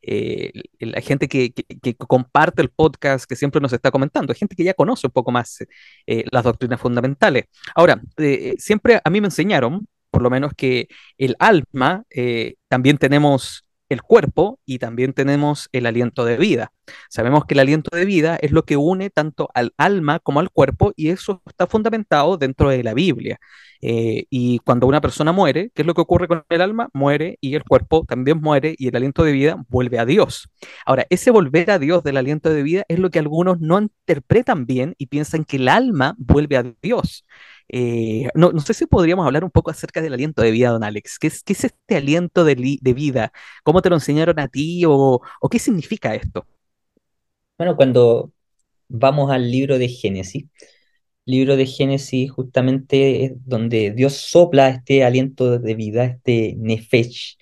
[0.06, 1.54] eh, la gente que,
[2.08, 5.60] comparte el podcast, que siempre nos está comentando, gente que ya conoce un poco más
[6.06, 7.46] eh, las doctrinas fundamentales.
[7.74, 10.88] Ahora, eh, siempre a mí me enseñaron, por lo menos, que
[11.18, 16.72] el alma, eh, también tenemos el cuerpo y también tenemos el aliento de vida.
[17.10, 20.50] Sabemos que el aliento de vida es lo que une tanto al alma como al
[20.50, 23.40] cuerpo y eso está fundamentado dentro de la Biblia.
[23.86, 26.90] Eh, y cuando una persona muere, ¿qué es lo que ocurre con el alma?
[26.94, 30.50] Muere y el cuerpo también muere y el aliento de vida vuelve a Dios.
[30.86, 34.66] Ahora, ese volver a Dios del aliento de vida es lo que algunos no interpretan
[34.66, 37.26] bien y piensan que el alma vuelve a Dios.
[37.70, 40.84] Eh, no, no, sé si podríamos hablar un poco acerca del aliento de vida, don
[40.84, 41.18] Alex.
[41.20, 43.32] ¿Qué es, qué es este aliento de, vida?
[43.64, 46.46] ¿Cómo te lo enseñaron a ti o, qué significa esto?
[47.58, 48.32] Bueno, cuando
[48.90, 50.46] vamos al libro de Génesis,
[51.26, 57.38] libro de Génesis justamente es donde Dios sopla este aliento de vida, este nefesh,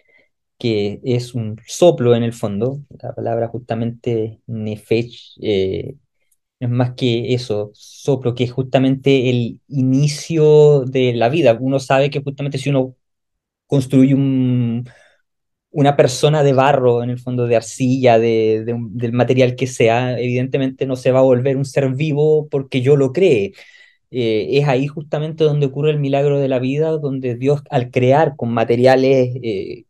[0.58, 2.82] que es un soplo en el fondo.
[3.02, 5.96] La palabra justamente nefesh eh,
[6.62, 11.58] es más que eso, soplo, que es justamente el inicio de la vida.
[11.60, 12.96] Uno sabe que justamente si uno
[13.68, 14.88] construye un,
[15.72, 20.20] una persona de barro, en el fondo de arcilla, de, de, del material que sea,
[20.20, 23.54] evidentemente no se va a volver un ser vivo porque yo lo cree.
[24.12, 28.36] Eh, es ahí justamente donde ocurre el milagro de la vida, donde Dios al crear
[28.36, 29.86] con materiales eh,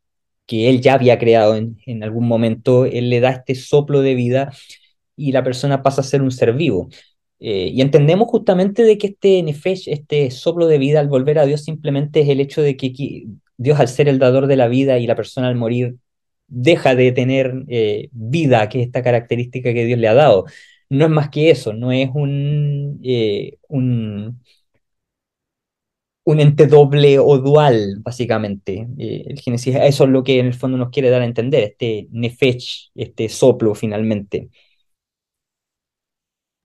[0.46, 4.16] que Él ya había creado en, en, algún momento, Él le da este soplo de
[4.16, 4.52] vida
[5.28, 6.90] y la persona pasa a ser un ser vivo.
[7.40, 11.46] Eh, y entendemos justamente de que este nefesh, este soplo de vida al volver a
[11.46, 12.94] Dios simplemente es el hecho de que
[13.58, 15.98] Dios al ser el dador de la vida y la persona al morir
[16.48, 20.46] deja de tener eh, vida, que es esta característica que Dios le ha dado.
[20.90, 24.42] No es más que eso, no es un, eh, un,
[26.24, 28.88] un, ente doble o dual, básicamente.
[28.98, 31.64] Eh, el Génesis, eso es lo que en el fondo nos quiere dar a entender,
[31.64, 34.50] este nefesh, este soplo finalmente.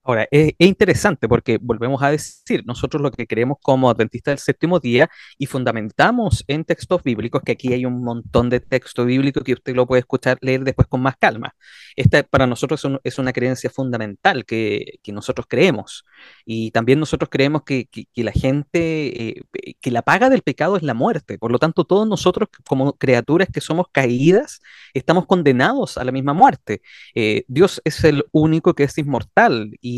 [0.06, 4.38] Ahora, es, es, interesante porque volvemos a decir, nosotros lo que creemos como adventistas del
[4.38, 9.40] séptimo día y fundamentamos en textos bíblicos, que aquí hay un montón de texto bíblico
[9.42, 11.56] que usted lo puede escuchar, leer después con más calma.
[11.96, 16.04] Esta para nosotros es, un, es una creencia fundamental que, que, nosotros creemos.
[16.44, 19.42] Y también nosotros creemos que, que, que la gente, eh,
[19.80, 21.36] que la paga del pecado es la muerte.
[21.38, 24.60] Por lo tanto, todos nosotros como criaturas que somos caídas,
[24.94, 26.82] estamos condenados a la misma muerte.
[27.14, 29.95] Eh, Dios es el único que es inmortal y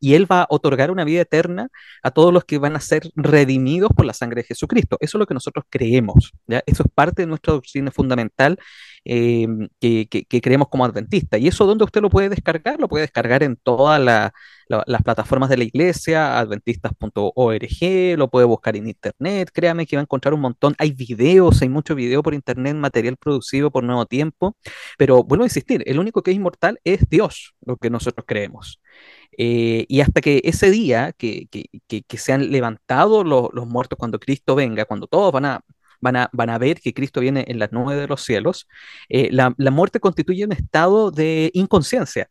[0.00, 1.68] y, Él va a otorgar una vida eterna
[2.02, 4.96] a todos los que van a ser redimidos por la sangre de Jesucristo.
[5.00, 6.32] Eso es lo que nosotros creemos.
[6.46, 6.62] ¿ya?
[6.66, 8.58] Eso es parte de nuestra doctrina fundamental
[9.04, 9.46] eh,
[9.80, 11.40] que, que, creemos como adventistas.
[11.40, 12.80] ¿Y eso dónde usted lo puede descargar?
[12.80, 14.32] Lo puede descargar en toda la,
[14.68, 20.00] la, las plataformas de la iglesia, adventistas.org, lo puede buscar en internet, créame que va
[20.00, 24.06] a encontrar un montón, hay videos, hay mucho video por internet, material producido por Nuevo
[24.06, 24.56] Tiempo,
[24.96, 28.80] pero vuelvo a insistir, el único que es inmortal es Dios, lo que nosotros creemos.
[29.36, 33.66] Eh, y hasta que ese día que, que, que, que se han levantado los, los,
[33.68, 35.60] muertos cuando Cristo venga, cuando todos van a,
[36.00, 38.68] van a, van a ver que Cristo viene en las nubes de los cielos,
[39.08, 42.30] eh, la, la, muerte constituye un estado de inconsciencia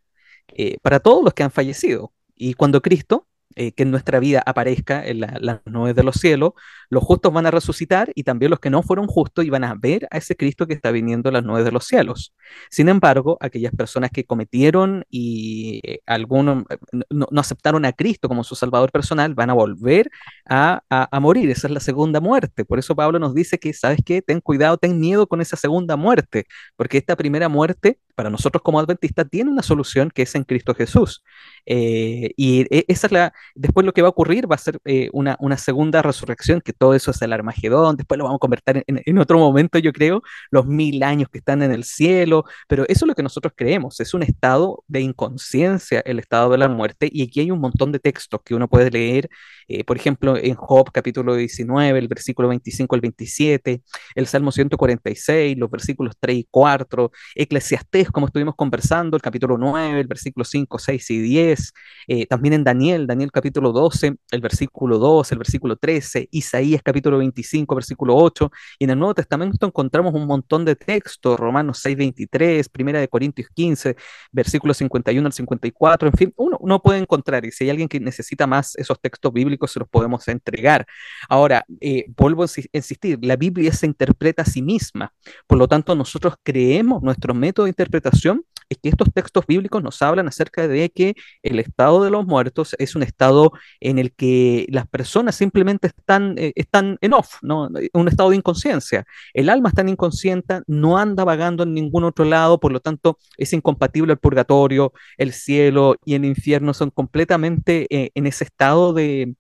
[0.50, 2.13] eh, para todos los que han fallecido.
[2.38, 6.15] Y cuando Cristo eh, que en nuestra vida aparezca en la, las nubes de los
[6.17, 6.54] cielos,
[6.89, 9.76] los justos van a resucitar y también los que no fueron justos y van a
[9.76, 12.34] ver a ese Cristo que está viniendo en las nubes de los cielos.
[12.69, 16.78] Sin embargo, aquellas personas que cometieron y eh, algunos eh,
[17.10, 20.10] no, aceptaron a Cristo como su Salvador personal van a volver
[20.45, 21.50] a, a, a, morir.
[21.50, 22.65] Esa es la segunda muerte.
[22.65, 24.21] Por eso Pablo nos dice que, ¿sabes qué?
[24.21, 26.45] Ten cuidado, ten miedo con esa segunda muerte,
[26.76, 30.73] porque esta primera muerte para nosotros como adventistas tiene una solución que es en Cristo
[30.73, 31.23] Jesús.
[31.65, 35.58] Eh, y esa es la, después lo que va a ocurrir va a ser una,
[35.58, 39.18] segunda resurrección, que todo eso es el Armagedón, después lo vamos a convertir en, en,
[39.18, 43.08] otro momento, yo creo, los mil años que están en el cielo, pero eso es
[43.08, 47.24] lo que nosotros creemos, es un estado de inconsciencia, el estado de la muerte, y
[47.24, 49.30] aquí hay un montón de textos que uno puede leer,
[49.68, 53.82] eh, por ejemplo, en Job capítulo 19, el versículo 25 al 27,
[54.16, 60.00] el Salmo 146, los versículos 3 y 4, Eclesiastés, como estuvimos conversando, el capítulo 9,
[60.00, 61.74] el versículo 5, 6 y 10,
[62.08, 67.18] eh, también en Daniel, Daniel capítulo 12, el versículo 2, el versículo 13, Isaías capítulo
[67.18, 71.98] 25, versículo 8, y en el Nuevo Testamento encontramos un montón de textos, Romanos 6,
[71.98, 73.96] 23, Primera de Corintios 15,
[74.32, 78.00] versículo 51 al 54, en fin, uno, uno puede encontrar, y si hay alguien que
[78.00, 80.86] necesita más esos textos bíblicos, se los podemos entregar.
[81.30, 85.14] Ahora, eh, vuelvo a insistir, la Biblia se interpreta a sí misma,
[85.48, 90.02] por lo tanto nosotros creemos nuestro método de interpretación es que estos textos bíblicos nos
[90.02, 94.66] hablan acerca de que el estado de los muertos es un estado en el que
[94.70, 97.70] las personas simplemente están, eh, están en off, ¿no?
[97.94, 99.06] un estado de inconsciencia.
[99.34, 103.54] El alma está inconsciente, no anda vagando en ningún otro lado, por lo tanto es
[103.54, 109.36] incompatible el purgatorio, el cielo y el infierno son completamente eh, en ese estado de,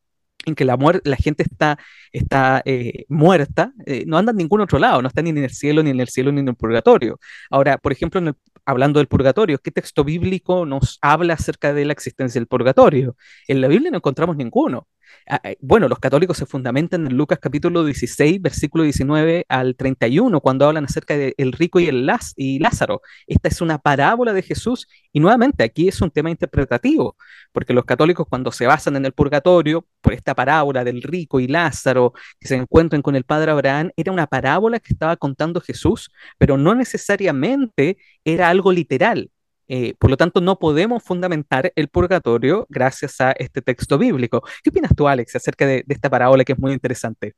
[0.45, 1.77] en que la, la gente está,
[2.13, 3.73] está eh, muerta,
[4.05, 6.07] no anda en ningún otro lado, no está ni en el cielo, ni en el
[6.07, 7.19] cielo, ni en el purgatorio.
[7.49, 8.33] Ahora, por ejemplo, el,
[8.67, 13.15] hablando del purgatorio, ¿qué texto bíblico nos habla acerca de la existencia del purgatorio?
[13.47, 14.87] En la Biblia no encontramos ninguno.
[15.29, 20.39] Ah, eh, bueno, los católicos se fundamentan en Lucas capítulo 16, versículo 19 al 31,
[20.41, 23.01] cuando hablan acerca del de rico y el Laz y Lázaro.
[23.27, 27.17] Esta es una parábola de Jesús y nuevamente aquí es un tema interpretativo,
[27.51, 31.47] porque los católicos cuando se basan en el purgatorio, por esta parábola del rico y
[31.47, 36.09] Lázaro que se encuentran con el padre Abraham, era una parábola que estaba contando Jesús,
[36.37, 39.29] pero no necesariamente era algo literal.
[39.67, 44.43] Eh, por lo tanto, no podemos fundamentar el purgatorio gracias a este texto bíblico.
[44.63, 47.33] ¿Qué opinas tú, Alex, acerca de, esta parábola que es muy interesante?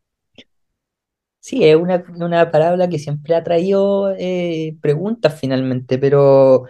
[1.39, 6.65] Sí, es una, una parábola que siempre ha traído eh, preguntas finalmente, pero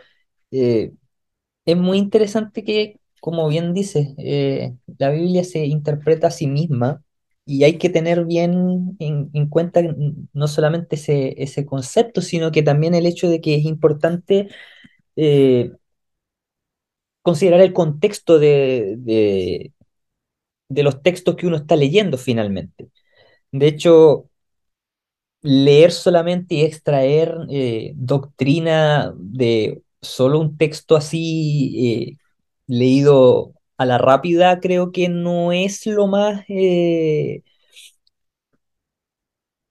[0.52, 0.94] eh,
[1.66, 7.04] es muy interesante que, como bien dice, eh, la Biblia se interpreta a sí misma
[7.46, 9.82] y hay que tener bien en, en cuenta
[10.34, 14.50] no solamente ese, ese concepto, sino que también el hecho de que es importante
[15.22, 15.72] eh,
[17.22, 22.90] considerar el contexto de, de, los textos que uno está leyendo finalmente.
[23.52, 24.30] De hecho,
[25.42, 32.18] leer solamente y extraer eh, doctrina de solo un texto así eh,
[32.68, 36.46] leído a la rápida creo que no es lo más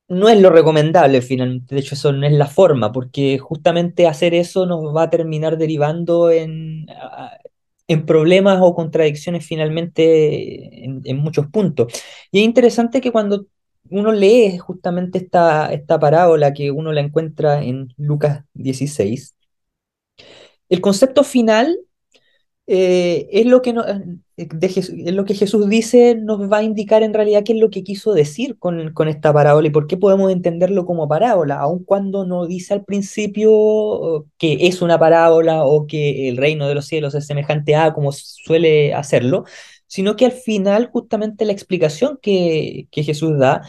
[0.09, 4.35] no es lo recomendable finalmente, de hecho eso no es la forma, porque justamente hacer
[4.35, 6.87] eso nos va a terminar derivando en,
[7.88, 11.92] en problemas o contradicciones finalmente en, muchos puntos.
[12.31, 13.47] Y es interesante que cuando
[13.90, 19.35] uno lee justamente esta, esta parábola que uno la encuentra en Lucas 16,
[20.68, 21.79] el concepto final
[22.70, 23.70] eh, es, lo que
[24.37, 27.59] eh, Jesús, es lo que Jesús dice, nos va a indicar en realidad qué es
[27.59, 31.61] lo que quiso decir con, con esta parábola y por qué podemos entenderlo como parábola,
[31.61, 36.74] aun cuando no dice al principio que es una parábola o que el reino de
[36.74, 39.44] los cielos es semejante a como suele hacerlo,
[39.87, 43.62] sino que al final justamente la explicación que, que Jesús da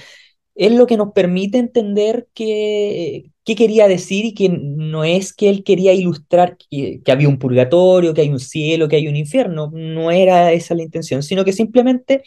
[0.56, 5.50] es lo que nos permite entender qué, qué quería decir y que no es que
[5.50, 9.72] él quería ilustrar que, había un purgatorio, que hay un cielo, que hay un infierno,
[9.74, 12.24] no era esa la intención, sino que simplemente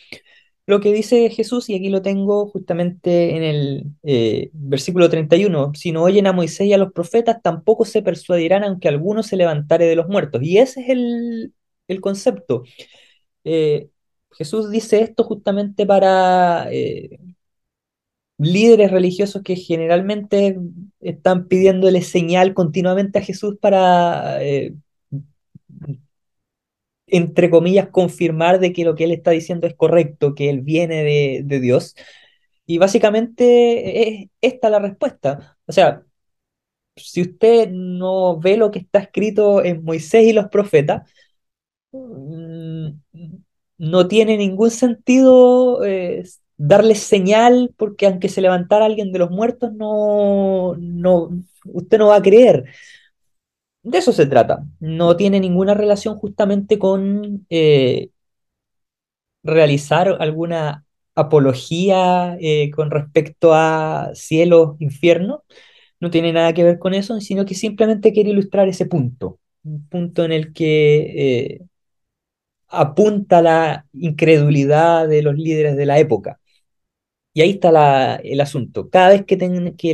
[0.67, 5.93] lo que dice Jesús, y aquí lo tengo justamente en el eh, versículo 31, si
[5.93, 9.87] no oyen a Moisés y a los profetas, tampoco se persuadirán aunque alguno se levantare
[9.87, 10.43] de los muertos.
[10.43, 11.55] Y ese es el,
[11.89, 12.65] el concepto.
[13.45, 13.89] eh,
[14.33, 17.19] Jesús dice esto justamente para eh,
[18.43, 20.59] líderes religiosos que generalmente
[21.01, 24.75] están pidiéndole señal continuamente a Jesús para, eh,
[27.07, 31.03] entre comillas, confirmar de que lo que él está diciendo es correcto, que él viene
[31.05, 31.95] de, de Dios.
[32.67, 35.59] Y básicamente es esta la respuesta.
[35.67, 36.05] O sea,
[36.97, 41.11] si usted no ve lo que está escrito en Moisés y los profetas,
[41.93, 42.91] mm,
[43.79, 46.25] no tiene ningún sentido eh,
[46.57, 51.31] darle señal porque aunque se levantara alguien de los muertos, no, no,
[51.67, 52.65] usted no va a creer.
[53.83, 54.65] De eso se trata.
[54.81, 58.11] No tiene ninguna relación justamente con eh,
[59.43, 60.85] realizar alguna
[61.15, 65.45] apología eh, con respecto a cielo, infierno.
[66.01, 69.39] No tiene nada que ver con eso, sino que simplemente quiere ilustrar ese punto.
[69.65, 71.61] Un punto en el que eh,
[72.69, 76.41] apunta la incredulidad de los líderes de la época.
[77.35, 78.91] Y ahí está el asunto.
[78.91, 79.37] Cada vez que,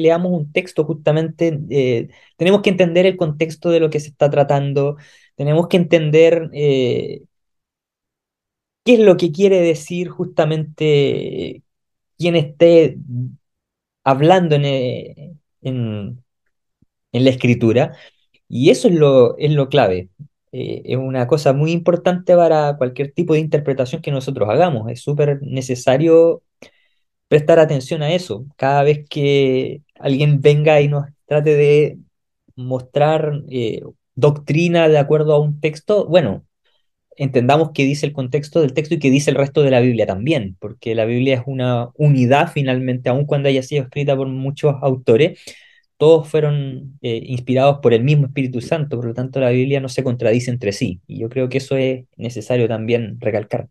[0.01, 4.29] leamos un texto, justamente eh, tenemos que entender el contexto de lo que se está
[4.31, 4.97] tratando,
[5.37, 7.23] tenemos que entender eh,
[8.85, 11.63] qué es lo que quiere decir justamente
[12.19, 12.99] quien esté
[14.05, 15.33] hablando en, eh,
[17.13, 17.97] la escritura.
[18.49, 20.11] Y eso es lo, es lo clave.
[20.53, 24.91] Es una cosa muy importante para cualquier tipo de interpretación que nosotros hagamos.
[24.91, 26.43] Es súper necesario
[27.29, 28.47] prestar atención a eso.
[28.57, 31.99] Cada vez que alguien venga y nos trate de
[32.57, 33.83] mostrar eh,
[34.15, 36.45] doctrina de acuerdo a un texto, bueno,
[37.17, 40.07] entendamos qué dice el contexto del texto y qué dice el resto de la Biblia
[40.07, 44.77] también, porque la Biblia es una unidad finalmente, aun cuando haya sido escrita por muchos
[44.83, 45.39] autores,
[45.97, 49.89] todos fueron eh, inspirados por el mismo Espíritu Santo, por lo tanto la Biblia no
[49.89, 53.69] se contradice entre sí, y yo creo que eso es necesario también recalcar.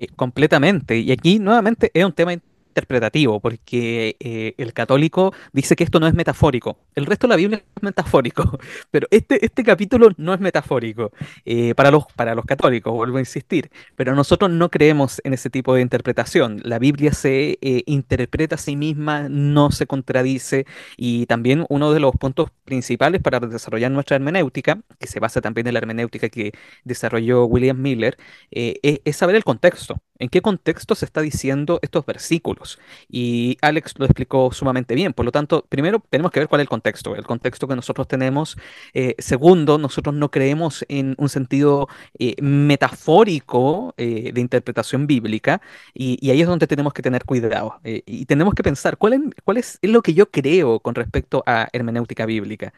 [0.00, 0.98] Eh, completamente.
[0.98, 2.32] Y aquí nuevamente es un tema
[2.78, 6.78] interpretativo, porque eh, el católico dice que esto no es metafórico.
[6.94, 8.58] El resto de la Biblia es metafórico,
[8.92, 11.10] pero este, este capítulo no es metafórico
[11.44, 13.70] eh, para los, para los católicos, vuelvo a insistir.
[13.96, 16.60] Pero nosotros no creemos en ese tipo de interpretación.
[16.62, 20.64] La Biblia se eh, interpreta a sí misma, no se contradice,
[20.96, 25.66] y también uno de los puntos principales para desarrollar nuestra hermenéutica, que se basa también
[25.66, 26.52] en la hermenéutica que
[26.84, 28.16] desarrolló William Miller,
[28.50, 30.00] es, es saber el contexto.
[30.20, 32.67] ¿En qué contexto se está diciendo estos versículos?
[33.08, 35.12] Y Alex lo explicó sumamente bien.
[35.12, 38.08] Por lo tanto, primero tenemos que ver cuál es el contexto, el contexto que nosotros
[38.08, 38.56] tenemos.
[38.92, 45.60] Eh, segundo, nosotros no creemos en un sentido eh, metafórico eh, de interpretación bíblica
[45.94, 47.80] y, y ahí es donde tenemos que tener cuidado.
[47.84, 50.94] Eh, y tenemos que pensar cuál es, cuál es, es lo que yo creo con
[50.94, 52.72] respecto a hermenéutica bíblica.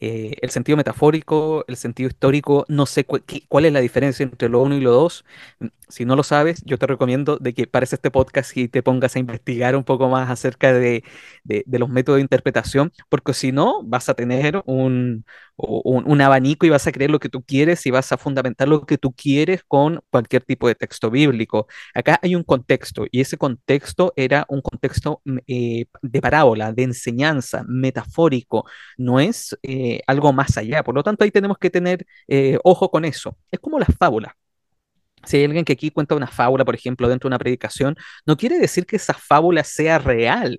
[0.00, 4.48] Eh, el sentido metafórico, el sentido histórico, no sé cu- cuál es la diferencia entre
[4.48, 5.24] lo uno y lo dos.
[5.60, 8.82] Mm, Si no lo sabes, yo te recomiendo de que pares este podcast y te
[8.82, 11.04] pongas a investigar un poco más acerca de,
[11.44, 15.24] de- de los métodos de interpretación, porque si no, vas a tener un,
[15.56, 18.66] un, un abanico y vas a creer lo que tú quieres y vas a fundamentar
[18.68, 21.66] lo que tú quieres con cualquier tipo de texto bíblico.
[21.94, 26.82] Acá hay un contexto y ese contexto era un contexto mm, eh, de parábola, de
[26.84, 28.64] enseñanza, metafórico
[28.96, 30.82] no es eh, algo más allá.
[30.82, 33.36] Por lo tanto, ahí tenemos que tener eh, ojo con eso.
[33.50, 34.32] Es como las fábulas.
[35.24, 38.36] Si hay alguien que aquí cuenta una fábula, por ejemplo, dentro de una predicación, no
[38.36, 40.58] quiere decir que esa fábula sea real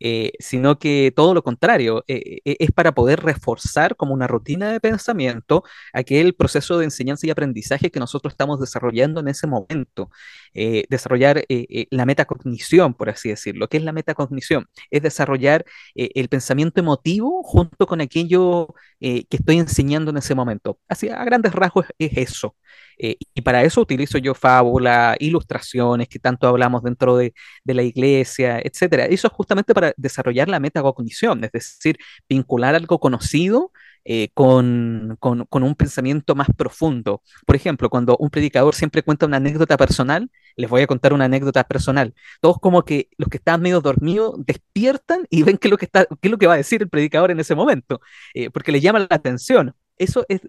[0.00, 4.72] eh, sino que todo lo contrario, eh, eh, es para poder reforzar como una rutina
[4.72, 10.10] de pensamiento aquel proceso de enseñanza y aprendizaje que nosotros estamos desarrollando en ese momento.
[10.54, 11.44] Desarrollar
[11.90, 13.68] la metacognición, por así decirlo.
[13.68, 14.66] ¿Qué es la metacognición?
[14.90, 18.74] Es desarrollar el pensamiento emotivo junto con aquello
[19.06, 20.78] eh, que estoy enseñando en ese momento.
[20.88, 22.56] Así, a grandes rasgos es eso.
[22.98, 27.34] Eh, y para eso utilizo yo fábula, ilustraciones, que tanto hablamos dentro de,
[27.66, 29.04] la iglesia, etcétera.
[29.04, 31.98] Eso es justamente para desarrollar la metacognición, es decir,
[32.30, 33.72] vincular algo conocido
[34.04, 37.22] eh, con, con, con un pensamiento más profundo.
[37.46, 41.24] Por ejemplo, cuando un predicador siempre cuenta una anécdota personal, les voy a contar una
[41.24, 42.14] anécdota personal.
[42.40, 45.86] Todos como que los que están medio dormidos despiertan y ven qué es lo que,
[45.86, 48.00] está, qué lo que va a decir el predicador en ese momento,
[48.34, 49.74] eh, porque le llama la atención.
[49.98, 50.40] Eso es,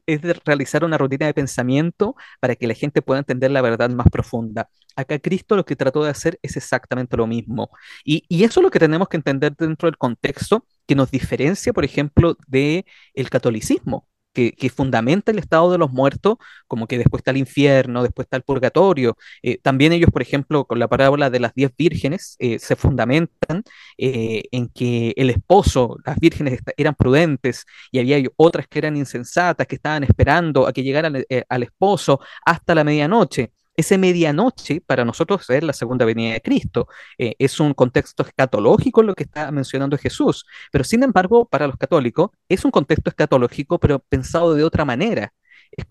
[0.46, 4.70] realizar una rutina de pensamiento para que la gente pueda entender la verdad más profunda.
[4.96, 7.70] Acá Cristo lo que trató de hacer es exactamente lo mismo.
[8.04, 11.86] Y, eso es lo que tenemos que entender dentro del contexto que nos diferencia, por
[11.86, 14.08] ejemplo, de el catolicismo.
[14.36, 16.36] Que, fundamenta el estado de los muertos,
[16.68, 19.18] como que después está el infierno, después está el purgatorio.
[19.42, 23.64] Eh, también ellos, por ejemplo, con la parábola de las diez vírgenes, eh, se fundamentan
[23.98, 29.68] eh, en que el esposo, las vírgenes eran prudentes y había otras que eran insensatas,
[29.68, 31.10] que estaban esperando a que llegara
[31.50, 33.52] al esposo hasta la medianoche.
[33.78, 36.88] Ese medianoche para nosotros es la segunda venida de Cristo.
[37.18, 41.78] Eh, es un contexto escatológico lo que está mencionando Jesús, pero sin embargo para los
[41.78, 45.34] católicos es un contexto escatológico pero pensado de otra manera.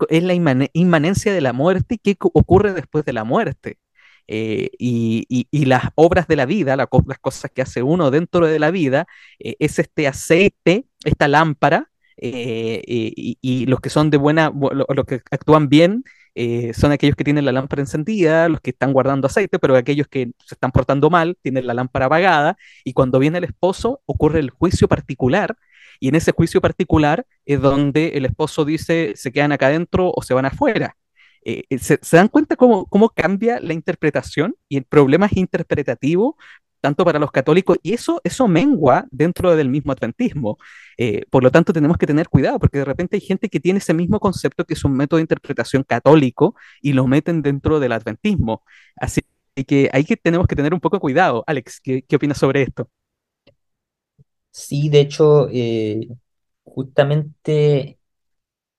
[0.09, 0.33] Es, la
[0.73, 3.77] inmanencia de la muerte y qué ocurre después de la muerte.
[4.27, 8.59] Eh, y, las obras de la vida, la, las cosas que hace uno dentro de
[8.59, 9.07] la vida,
[9.39, 15.05] eh, es este aceite, esta lámpara, eh, y, y, los que son de buena, los
[15.05, 16.03] que actúan bien,
[16.35, 20.07] eh, son aquellos que tienen la lámpara encendida, los que están guardando aceite, pero aquellos
[20.07, 24.39] que se están portando mal tienen la lámpara apagada y cuando viene el esposo ocurre
[24.39, 25.55] el juicio particular
[25.99, 30.21] y en ese juicio particular es donde el esposo dice se quedan acá adentro o
[30.21, 30.97] se van afuera.
[31.45, 34.55] Eh, eh ¿se, ¿se, dan cuenta cómo, cómo cambia la interpretación?
[34.67, 36.37] Y el problema es interpretativo
[36.85, 40.57] tanto para los católicos, y eso, eso mengua dentro del mismo adventismo.
[40.97, 43.79] Eh, por lo tanto, tenemos que tener cuidado, porque de repente hay gente que tiene
[43.79, 47.91] ese mismo concepto que es un método de interpretación católico y lo meten dentro del
[47.93, 48.63] adventismo.
[48.95, 49.21] Así
[49.67, 51.43] que ahí que tenemos que tener un poco cuidado.
[51.47, 52.87] Alex, ¿qué, qué opinas sobre esto?
[54.51, 56.07] Sí, de hecho, eh,
[56.63, 57.97] justamente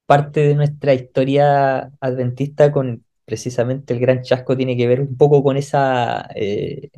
[0.06, 5.42] parte de nuestra historia adventista con precisamente el gran chasco tiene que ver un poco
[5.42, 6.90] con esa eh,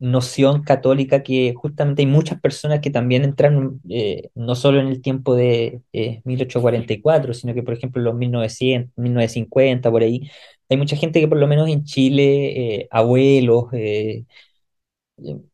[0.00, 5.02] noción católica que justamente hay muchas personas que también entran eh, no solo en el
[5.02, 10.30] tiempo de eh, 1844, sino que por ejemplo en los 1900, 1950, por ahí,
[10.70, 14.24] hay mucha gente que por lo menos en Chile, eh, abuelos, eh,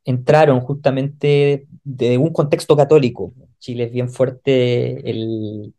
[0.04, 3.32] entraron justamente de un contexto católico.
[3.58, 5.74] Chile es bien fuerte el,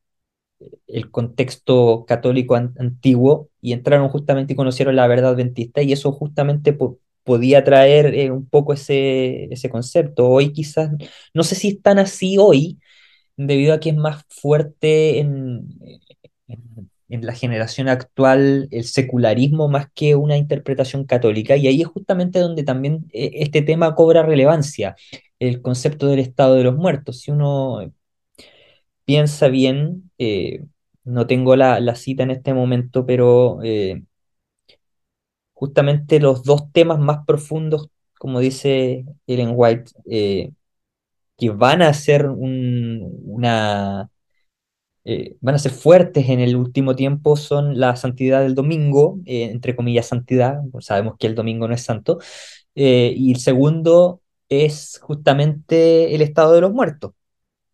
[0.87, 6.11] el contexto católico an antiguo y entraron justamente y conocieron la verdad adventista y eso
[6.11, 10.29] justamente po podía traer eh, un poco ese, ese concepto.
[10.29, 10.91] Hoy quizás,
[11.33, 12.79] no sé si es tan así hoy,
[13.37, 15.67] debido a que es más fuerte en,
[17.09, 22.39] en, la generación actual el secularismo más que una interpretación católica y ahí es justamente
[22.39, 24.95] donde también eh, este tema cobra relevancia,
[25.39, 27.21] el concepto del estado de los muertos.
[27.21, 27.91] Si uno
[29.05, 30.63] piensa bien, eh,
[31.03, 33.59] no tengo la, la, cita en este momento, pero
[35.57, 37.89] justamente los dos temas más profundos,
[38.19, 40.51] como dice Ellen White, eh,
[41.37, 44.09] que van a ser un, una...
[45.05, 49.45] Eh, van a ser fuertes en el último tiempo son la santidad del domingo, eh,
[49.45, 52.19] entre comillas santidad, sabemos que el domingo no es santo,
[52.75, 57.13] y el segundo es justamente el estado de los muertos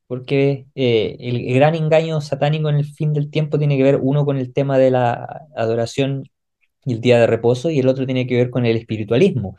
[0.07, 4.37] porque el gran engaño satánico en el fin del tiempo tiene que ver uno con
[4.37, 6.23] el tema de la adoración
[6.85, 9.57] y el día de reposo y el otro tiene que ver con el espiritualismo.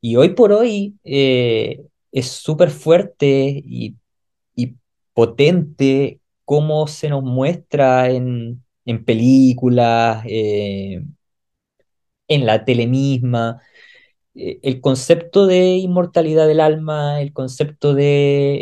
[0.00, 3.96] Y hoy por hoy eh, es súper fuerte y,
[4.56, 4.76] y,
[5.14, 11.02] potente cómo se nos muestra en, en películas, eh,
[12.28, 13.60] en la tele misma,
[14.34, 18.56] el concepto de inmortalidad del alma, el concepto de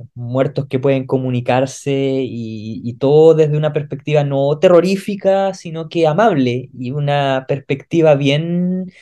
[0.00, 6.06] eh, muertos que pueden comunicarse y, y, todo desde una perspectiva no terrorífica, sino que
[6.06, 8.92] amable y una perspectiva bien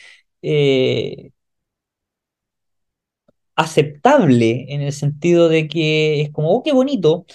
[0.41, 1.31] eh,
[3.55, 7.25] aceptable en el sentido de que es como, oh, qué bonito,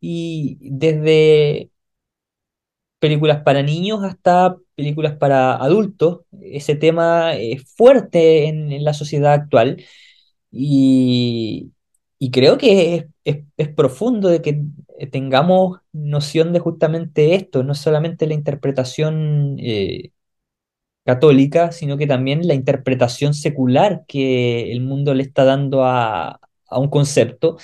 [0.00, 1.70] y desde
[2.98, 6.20] películas para niños hasta películas para adultos.
[6.42, 9.84] Ese tema es fuerte en, en la sociedad actual
[10.50, 11.72] y,
[12.18, 14.62] y creo que es, es, es, profundo de que
[15.12, 20.12] tengamos noción de justamente esto, no solamente la interpretación eh,
[21.04, 26.78] católica, sino que también la interpretación secular que el mundo le está dando a, a
[26.78, 27.58] un concepto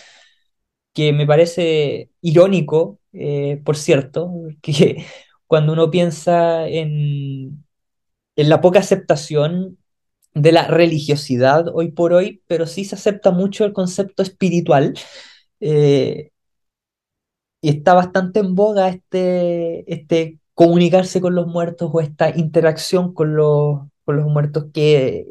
[0.93, 4.31] que me parece irónico, eh, por cierto,
[4.63, 5.05] que
[5.53, 7.63] cuando uno piensa en,
[8.37, 9.77] la poca aceptación
[10.35, 14.95] de la religiosidad hoy por hoy, pero sí se acepta mucho el concepto espiritual.
[15.61, 16.31] Eh,
[17.61, 23.37] y está bastante en boga este, este comunicarse con los muertos o esta interacción con
[23.37, 25.27] los, con los muertos que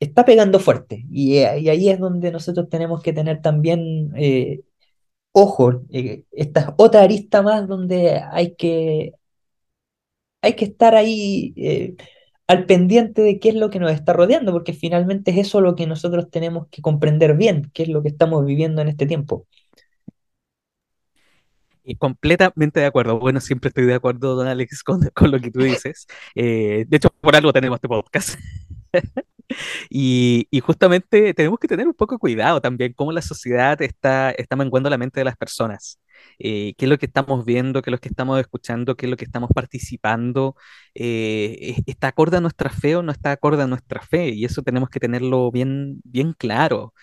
[0.00, 1.06] está pegando fuerte.
[1.10, 4.62] Y, y, ahí es donde nosotros tenemos que tener también eh,
[5.32, 9.14] ojo, eh, esta es otra arista más donde hay que,
[10.44, 11.96] hay que estar ahí eh,
[12.46, 15.74] al pendiente de qué es lo que nos está rodeando, porque finalmente es eso lo
[15.74, 19.46] que nosotros tenemos que comprender bien, qué es lo que estamos viviendo en este tiempo.
[21.86, 23.18] Y completamente de acuerdo.
[23.18, 24.82] Bueno, siempre estoy de acuerdo, don Alex,
[25.14, 26.06] con, lo que tú dices.
[26.34, 28.38] Eh, de hecho, por algo tenemos este podcast.
[29.90, 34.30] Y, y justamente tenemos que tener un poco de cuidado también cómo la sociedad está,
[34.30, 36.00] está menguando la mente de las personas.
[36.38, 39.10] Eh, qué es lo que estamos viendo, qué es lo que estamos escuchando, qué es
[39.10, 40.56] lo que estamos participando,
[40.94, 44.30] eh, ¿está acorde a nuestra fe o no está acorde a nuestra fe?
[44.30, 46.94] Y eso tenemos que tenerlo bien, bien claro.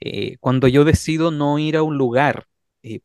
[0.00, 2.46] Eh, cuando yo decido no ir a un lugar,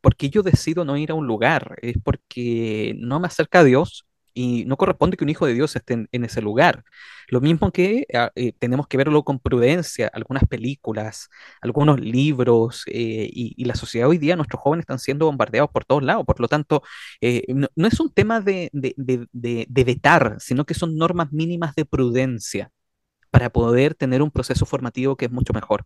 [0.01, 1.78] ¿por qué yo decido no ir a un lugar?
[1.82, 4.05] Es porque no me acerca a Dios
[4.39, 6.83] y no corresponde que un hijo de Dios esté en, en ese lugar.
[7.27, 11.29] Lo mismo que ah, eh, tenemos que verlo con prudencia, algunas películas,
[11.61, 15.83] algunos libros eh, y, y la sociedad hoy día, nuestros jóvenes están siendo bombardeados por
[15.85, 16.83] todos lados, por lo tanto,
[17.21, 20.95] eh, no, no es un tema de, de, de, de de vetar, sino que son
[20.95, 22.71] normas mínimas de prudencia
[23.32, 25.86] para poder tener un proceso formativo que es mucho mejor.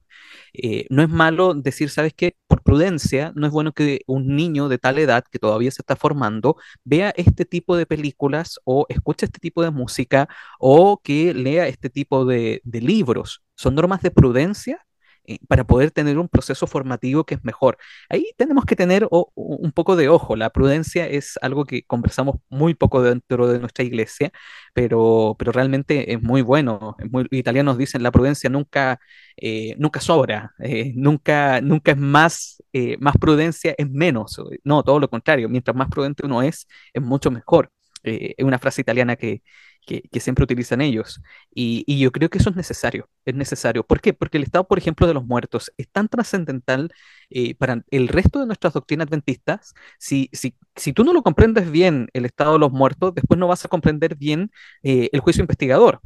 [0.53, 2.35] Eh, no es malo decir, ¿sabes qué?
[2.47, 5.95] Por prudencia, no es bueno que un niño de tal edad que todavía se está
[5.95, 10.27] formando vea este tipo de películas o escuche este tipo de música
[10.59, 13.43] o que lea este tipo de, de libros.
[13.55, 14.85] Son normas de prudencia
[15.25, 17.77] eh, para poder tener un proceso formativo que es mejor.
[18.09, 20.35] Ahí tenemos que tener un poco de ojo.
[20.35, 24.31] La prudencia es algo que conversamos muy poco dentro de nuestra iglesia,
[24.73, 26.95] pero, pero realmente es muy bueno.
[26.99, 28.99] Es muy, italianos dicen la prudencia nunca,
[29.37, 32.63] eh, nunca sobra, eh, nunca, nunca es más,
[32.99, 34.39] más prudencia es menos.
[34.63, 35.49] No, todo lo contrario.
[35.49, 37.72] Mientras más prudente uno es, es mucho mejor.
[38.03, 39.41] Eh, una frase italiana que,
[39.85, 41.21] que, que siempre utilizan ellos.
[41.53, 43.85] Y, y yo creo que eso es necesario, es necesario.
[43.85, 44.13] ¿Por qué?
[44.13, 46.91] Porque el estado, por ejemplo, de los muertos es tan trascendental
[47.29, 49.73] eh, para el resto de nuestras doctrinas adventistas.
[49.99, 53.47] Si, si, si tú no lo comprendes bien, el estado de los muertos, después no
[53.47, 54.51] vas a comprender bien
[54.83, 56.01] eh, el juicio investigador.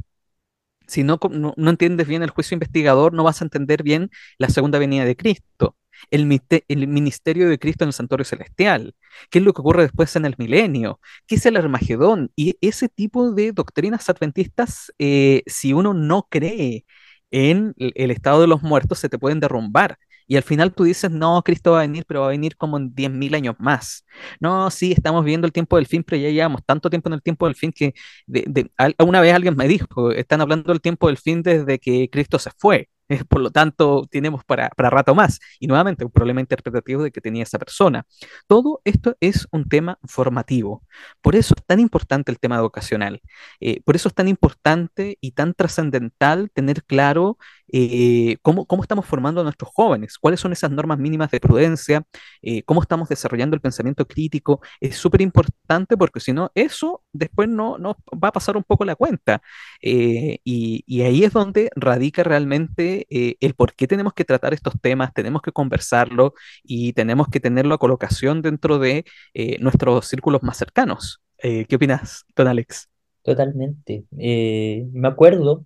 [0.88, 4.48] Si no, no, no entiendes bien el juicio investigador, no vas a entender bien la
[4.48, 5.76] segunda venida de Cristo.
[6.10, 8.94] El, el ministerio de Cristo en el santuario celestial,
[9.30, 12.88] qué es lo que ocurre después en el milenio, qué es el Armagedón, y ese
[12.88, 16.84] tipo de doctrinas adventistas, eh, si uno no cree
[17.30, 19.98] en el estado de los muertos, se te pueden derrumbar.
[20.28, 22.76] Y al final tú dices, no, Cristo va a venir, pero va a venir como
[22.76, 24.04] en 10.000 años más.
[24.40, 27.22] No, sí, estamos viendo el tiempo del fin, pero ya llevamos tanto tiempo en el
[27.22, 27.94] tiempo del fin que
[28.26, 28.70] de, de-
[29.04, 32.50] una vez alguien me dijo, están hablando del tiempo del fin desde que Cristo se
[32.58, 32.88] fue.
[33.28, 35.40] Por lo tanto, tenemos para, para rato más.
[35.58, 38.04] Y nuevamente, un problema interpretativo de que tenía esa persona.
[38.46, 40.82] Todo esto es un tema formativo.
[41.20, 43.20] Por eso es tan importante el tema educacional.
[43.60, 47.38] Eh, por eso es tan importante y tan trascendental tener claro
[47.70, 52.02] eh, cómo, cómo estamos formando a nuestros jóvenes, cuáles son esas normas mínimas de prudencia,
[52.42, 54.60] eh, cómo estamos desarrollando el pensamiento crítico.
[54.80, 57.78] Es súper importante porque si no, eso después no
[58.12, 59.42] va a pasar un poco la cuenta.
[59.82, 64.54] Eh, y, y ahí es donde radica realmente eh, el por qué tenemos que tratar
[64.54, 70.06] estos temas, tenemos que conversarlo y tenemos que tenerlo a colocación dentro de eh, nuestros
[70.06, 71.20] círculos más cercanos.
[71.38, 72.88] Eh, ¿qué opinas, don Alex?
[73.22, 74.04] Totalmente.
[74.10, 75.64] Me acuerdo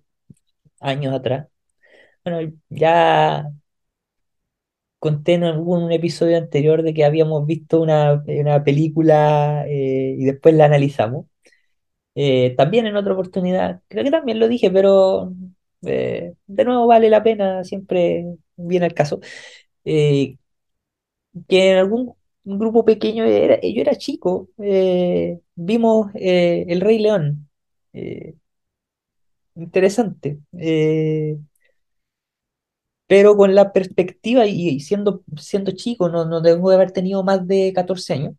[0.79, 1.47] años atrás,
[2.23, 3.47] bueno, ya
[4.99, 10.65] conté en algún episodio anterior de que habíamos visto una, una película y después la
[10.65, 11.25] analizamos.
[12.57, 15.33] También en otra oportunidad, creo que también lo dije, pero
[15.85, 18.25] eh, de nuevo vale la pena, siempre
[18.55, 19.19] viene al caso.
[19.85, 20.37] Eh,
[21.47, 22.13] que en algún
[22.43, 27.49] grupo pequeño, era, yo era chico, eh, vimos El Rey León.
[29.55, 30.39] Interesante.
[33.07, 37.45] Pero con la perspectiva y, siendo, siendo chico, no, no debo de haber tenido más
[37.47, 38.35] de 14 años,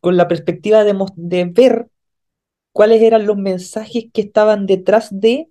[0.00, 1.88] con la perspectiva de, de ver
[2.74, 5.50] cuáles eran los mensajes que estaban detrás de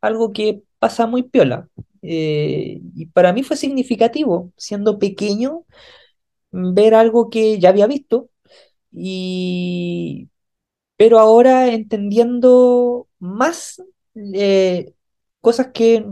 [0.00, 1.68] algo que pasa muy piola.
[2.02, 5.64] Eh, y para mí fue significativo, siendo pequeño,
[6.52, 8.30] ver algo que ya había visto,
[8.92, 10.28] y,
[10.96, 13.82] pero ahora entendiendo más
[14.34, 14.92] eh,
[15.40, 16.06] cosas que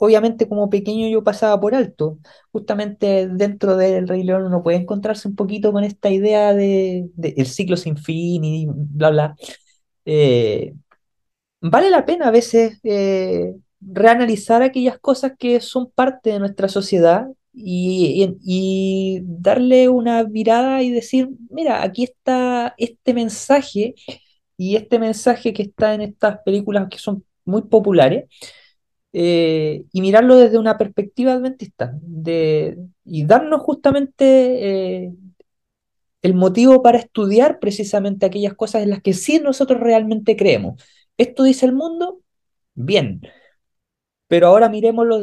[0.00, 2.18] obviamente como pequeño yo pasaba por alto.
[2.52, 7.46] Justamente dentro del Rey León uno puede encontrarse un poquito con esta idea de, el
[7.46, 9.36] ciclo sin fin y bla, bla.
[10.06, 10.74] Eh,
[11.60, 17.26] vale la pena a veces eh, reanalizar aquellas cosas que son parte de nuestra sociedad
[17.52, 23.94] y- y darle una mirada y decir, mira, aquí está este mensaje
[24.56, 28.24] y este mensaje que está en estas películas que son muy populares
[29.12, 35.12] eh, y mirarlo desde una perspectiva adventista de, y darnos justamente eh,
[36.22, 40.82] el motivo para estudiar precisamente aquellas cosas en las que sí nosotros realmente creemos.
[41.16, 42.20] ¿Esto dice el mundo?
[42.74, 43.20] Bien.
[44.26, 45.20] pero ahora miremoslo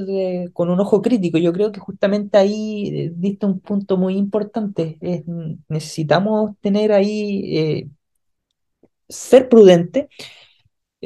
[0.53, 1.37] con un ojo crítico.
[1.37, 4.97] Yo creo que justamente ahí eh, diste un punto muy importante.
[5.01, 5.23] Es,
[5.67, 7.89] necesitamos tener ahí,
[9.09, 10.09] ser prudente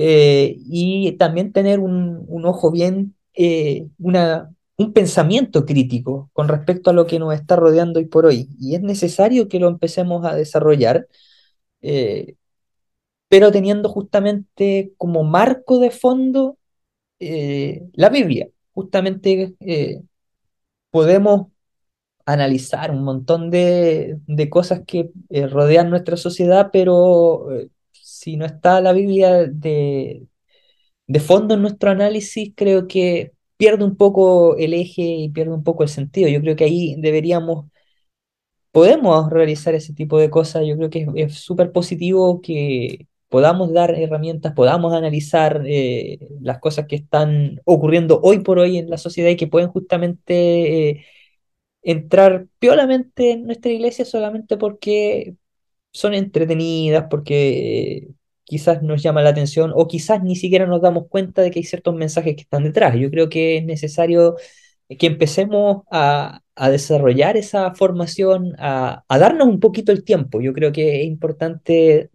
[0.01, 6.93] eh, y también tener un, ojo bien, eh, una, un pensamiento crítico con respecto a
[6.93, 8.47] lo que nos está rodeando hoy por hoy.
[8.61, 11.05] Y es necesario que lo empecemos a desarrollar,
[11.81, 12.35] eh,
[13.27, 16.57] pero teniendo justamente como marco de fondo
[17.19, 18.47] la Biblia.
[18.71, 19.53] Justamente
[20.91, 21.47] podemos
[22.25, 27.49] analizar un montón de, de cosas que rodean nuestra sociedad, pero
[28.19, 30.27] si no está la Biblia de,
[31.07, 35.63] de fondo en nuestro análisis, creo que pierde un poco el eje y pierde un
[35.63, 36.29] poco el sentido.
[36.29, 37.67] Yo creo que ahí deberíamos,
[38.71, 40.65] podemos realizar ese tipo de cosas.
[40.67, 46.87] Yo creo que es súper positivo que podamos dar herramientas, podamos analizar eh, las cosas
[46.87, 51.05] que están ocurriendo hoy por hoy en la sociedad y que pueden justamente eh,
[51.83, 55.35] entrar piolamente en nuestra iglesia solamente porque
[55.91, 58.07] son entretenidas, porque eh,
[58.43, 61.65] quizás nos llama la atención o quizás ni siquiera nos damos cuenta de que hay
[61.65, 62.95] ciertos mensajes que están detrás.
[62.97, 64.35] Yo creo que es necesario
[64.97, 70.41] que empecemos a, a desarrollar esa formación, a, a darnos un poquito el tiempo.
[70.41, 72.09] Yo creo que es importante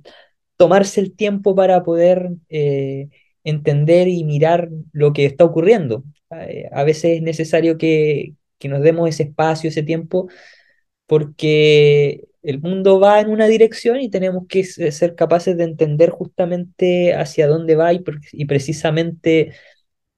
[0.56, 3.08] tomarse el tiempo para poder eh,
[3.44, 6.04] entender y mirar lo que está ocurriendo.
[6.30, 10.28] Eh, a veces es necesario que, que nos demos ese espacio, ese tiempo
[11.06, 16.10] porque el mundo va en una dirección y tenemos que s- ser capaces de entender
[16.10, 19.52] justamente hacia dónde va y, pre- y precisamente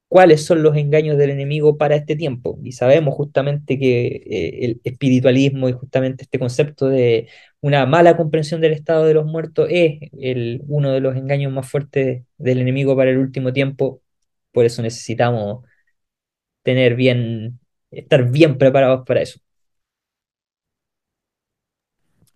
[0.08, 2.58] cuáles son los engaños del enemigo para este tiempo.
[2.62, 7.28] Y sabemos justamente que eh, el espiritualismo y justamente este concepto de
[7.60, 9.98] una mala comprensión del estado de los muertos es
[10.68, 14.02] uno de los engaños más fuertes del enemigo para el último tiempo.
[14.52, 15.64] Por eso necesitamos
[16.62, 17.60] tener bien,
[17.90, 19.40] estar bien preparados para eso.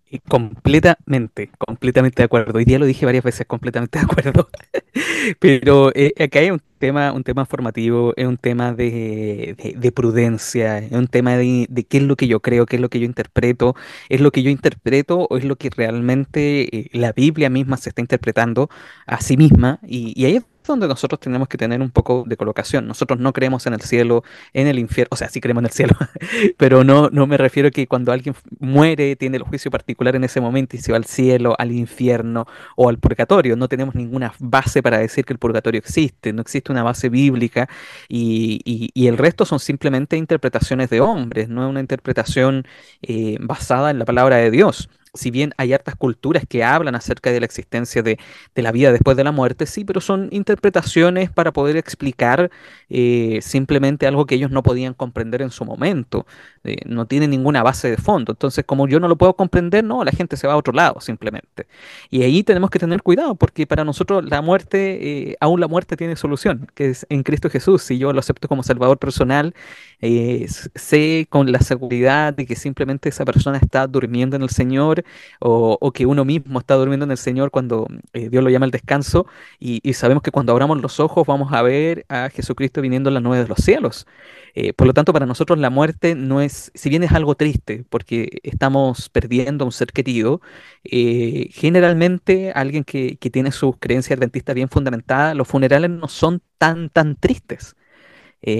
[0.19, 2.57] completamente, completamente de acuerdo.
[2.57, 4.49] Hoy día lo dije varias veces, completamente de acuerdo.
[5.39, 9.91] Pero eh, acá hay un tema, un tema formativo, es un tema de, de- de
[9.91, 12.89] prudencia, es un tema de, de qué es lo que yo creo, qué es lo
[12.89, 13.75] que yo interpreto,
[14.09, 17.89] es lo que yo interpreto o es lo que realmente eh, la Biblia misma se
[17.89, 18.69] está interpretando
[19.05, 19.79] a sí misma.
[19.87, 22.87] Y, y ahí es donde nosotros tenemos que tener un poco de colocación.
[22.87, 25.71] Nosotros no creemos en el cielo, en el infierno, o sea, sí creemos en el
[25.71, 25.95] cielo,
[26.57, 30.23] pero no, no me refiero a que cuando alguien muere, tiene el juicio particular en
[30.23, 32.45] ese momento y se va al cielo, al infierno
[32.75, 33.55] o al purgatorio.
[33.55, 37.67] No tenemos ninguna base para decir que el purgatorio existe, no existe una base bíblica
[38.07, 42.65] y, y- el resto son simplemente interpretaciones de hombres, no es una interpretación
[43.01, 44.89] eh, basada en la palabra de Dios.
[45.13, 48.17] Si bien hay hartas culturas que hablan acerca de la existencia de,
[48.55, 52.49] de la vida después de la muerte, sí, pero son interpretaciones para poder explicar
[52.89, 56.25] eh, simplemente algo que ellos no podían comprender en su momento.
[56.63, 58.33] Eh, no tiene ninguna base de fondo.
[58.33, 61.01] Entonces, como yo no lo puedo comprender, no, la gente se va a otro lado
[61.01, 61.67] simplemente.
[62.09, 65.97] Y ahí tenemos que tener cuidado, porque para nosotros la muerte, eh, aún la muerte
[65.97, 67.81] tiene solución, que es en Cristo Jesús.
[67.81, 69.55] Si yo lo acepto como Salvador personal,
[70.01, 75.00] eh, sé con la seguridad de que simplemente esa persona está durmiendo en el Señor
[75.39, 78.71] o, que uno mismo está durmiendo en el Señor cuando eh, Dios lo llama al
[78.71, 79.27] descanso
[79.59, 83.23] y, sabemos que cuando abramos los ojos vamos a ver a Jesucristo viniendo en las
[83.23, 84.07] nubes de los cielos.
[84.55, 87.85] Eh, por lo tanto, para nosotros la muerte no es, si bien es algo triste,
[87.89, 90.41] porque estamos perdiendo a un ser querido,
[90.83, 96.41] eh, generalmente alguien que, que tiene sus creencias adventistas bien fundamentadas, los funerales no son
[96.57, 97.75] tan, tan tristes.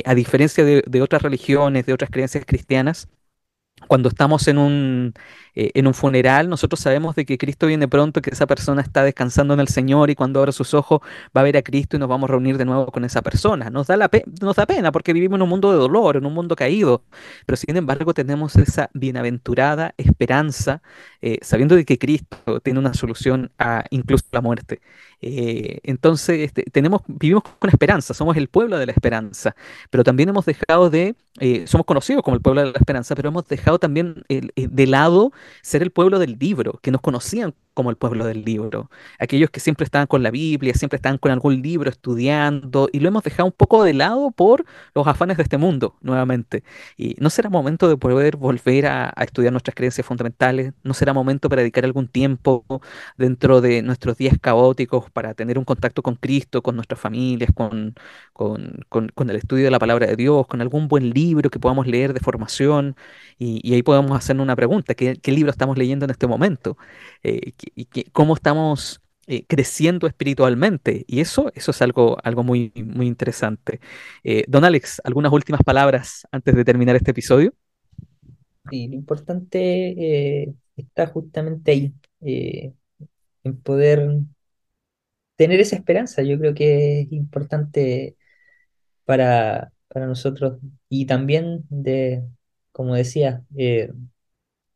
[0.05, 3.09] A diferencia de otras religiones, de otras creencias cristianas,
[3.91, 5.13] cuando estamos en un,
[5.55, 9.03] eh, en un funeral, nosotros sabemos de que Cristo viene pronto, que esa persona está
[9.03, 11.01] descansando en el Señor y cuando abra sus ojos
[11.35, 13.69] va a ver a Cristo y nos vamos a reunir de nuevo con esa persona.
[13.69, 16.25] Nos da, la pe- nos da pena porque vivimos en un mundo de dolor, en
[16.25, 17.03] un mundo caído,
[17.45, 20.81] pero sin embargo tenemos esa bienaventurada esperanza,
[21.21, 24.81] eh, sabiendo de que Cristo tiene una solución a incluso la muerte.
[25.21, 29.55] Eh, entonces, este, tenemos, vivimos con esperanza, somos el pueblo de la esperanza,
[29.89, 33.29] pero también hemos dejado de eh, somos conocidos como el pueblo de la esperanza, pero
[33.29, 37.53] hemos dejado también el- eh, de lado ser el pueblo del libro, que nos conocían
[37.73, 38.89] como el pueblo del libro.
[39.19, 43.07] Aquellos que siempre estaban con la Biblia, siempre estaban con algún libro estudiando, y lo
[43.07, 44.65] hemos dejado un poco de lado por
[44.95, 46.63] los afanes de este mundo, nuevamente.
[46.97, 50.73] ¿Y no será momento de poder volver a, estudiar nuestras creencias fundamentales?
[50.83, 52.63] ¿No será momento para dedicar algún tiempo
[53.17, 57.95] dentro de nuestros días caóticos para tener un contacto con Cristo, con nuestras familias, con,
[58.33, 61.87] con, con- el estudio de la palabra de Dios, con algún buen libro que podamos
[61.87, 62.95] leer de formación
[63.37, 66.77] y, ahí podemos hacernos una pregunta, ¿qué, libro estamos leyendo en este momento?
[67.23, 71.05] Eh, ¿qué- y qué- ¿cómo estamos eh, creciendo espiritualmente.
[71.07, 73.79] Y eso, eso es algo, algo muy, muy interesante.
[74.23, 77.53] Eh, don Alex, ¿algunas últimas palabras antes de terminar este episodio?
[78.69, 81.93] Sí, lo importante eh, está justamente ahí,
[83.43, 83.99] en poder
[85.35, 86.21] tener esa esperanza.
[86.23, 88.17] Yo creo que es importante
[89.05, 90.59] para, para nosotros
[90.89, 92.23] y también de,
[92.73, 93.43] como decía,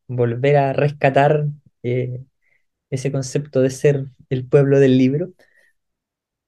[0.08, 1.46] volver a rescatar
[2.90, 5.32] ese concepto de ser el pueblo del libro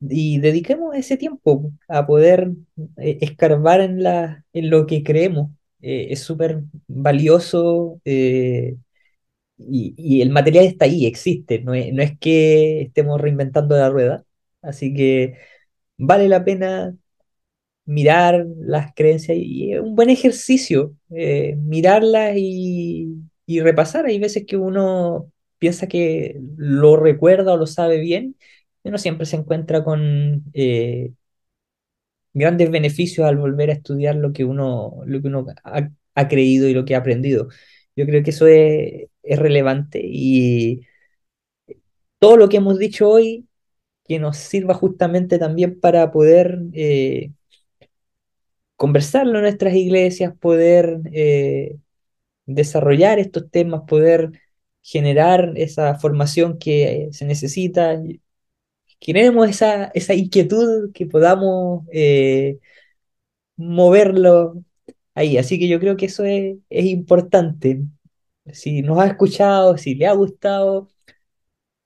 [0.01, 2.53] y dediquemos ese tiempo a poder
[2.99, 5.51] eh, escarbar en, la, en lo que creemos.
[5.81, 8.77] Eh, es súper valioso eh,
[9.59, 13.91] y, y, el material está ahí, existe, no es, no es que estemos reinventando la
[13.91, 14.25] rueda,
[14.63, 15.39] así que
[15.99, 16.97] vale la pena
[17.87, 23.17] mirar las creencias y es un buen ejercicio mirarlas y,
[23.47, 24.07] y repasar.
[24.07, 28.37] Hay veces que uno piensa que lo recuerda o lo sabe bien,
[28.83, 31.13] uno siempre se encuentra con eh,
[32.35, 36.75] grandes beneficios al volver a estudiar lo que uno, lo que uno ha, creído y
[36.75, 37.49] lo que ha aprendido.
[37.97, 40.83] Yo creo que eso es, relevante y
[42.19, 43.47] todo lo que hemos dicho hoy
[44.07, 47.33] que nos sirva justamente también para poder eh,
[48.77, 51.77] conversarlo en nuestras iglesias, poder eh,
[52.47, 54.33] desarrollar estos temas, poder
[54.83, 58.01] generar esa formación que se necesita.
[59.01, 62.59] Queremos esa, esa inquietud que podamos eh,
[63.57, 64.65] moverlo
[65.15, 65.39] ahí.
[65.39, 67.83] Así que yo creo que eso es, importante.
[68.53, 70.89] Si nos ha escuchado, si le ha gustado,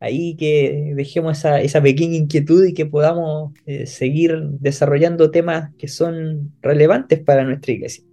[0.01, 5.89] ahí que dejemos esa, esa pequeña inquietud y que podamos eh, seguir desarrollando temas que
[5.89, 8.05] son relevantes para nuestra iglesia.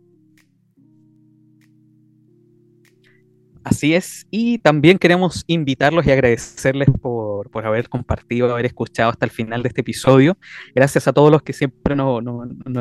[3.64, 9.26] Así es, y también queremos invitarlos y agradecerles por, por, haber compartido, haber escuchado hasta
[9.26, 10.38] el final de este episodio.
[10.74, 12.24] Gracias a todos los que siempre nos,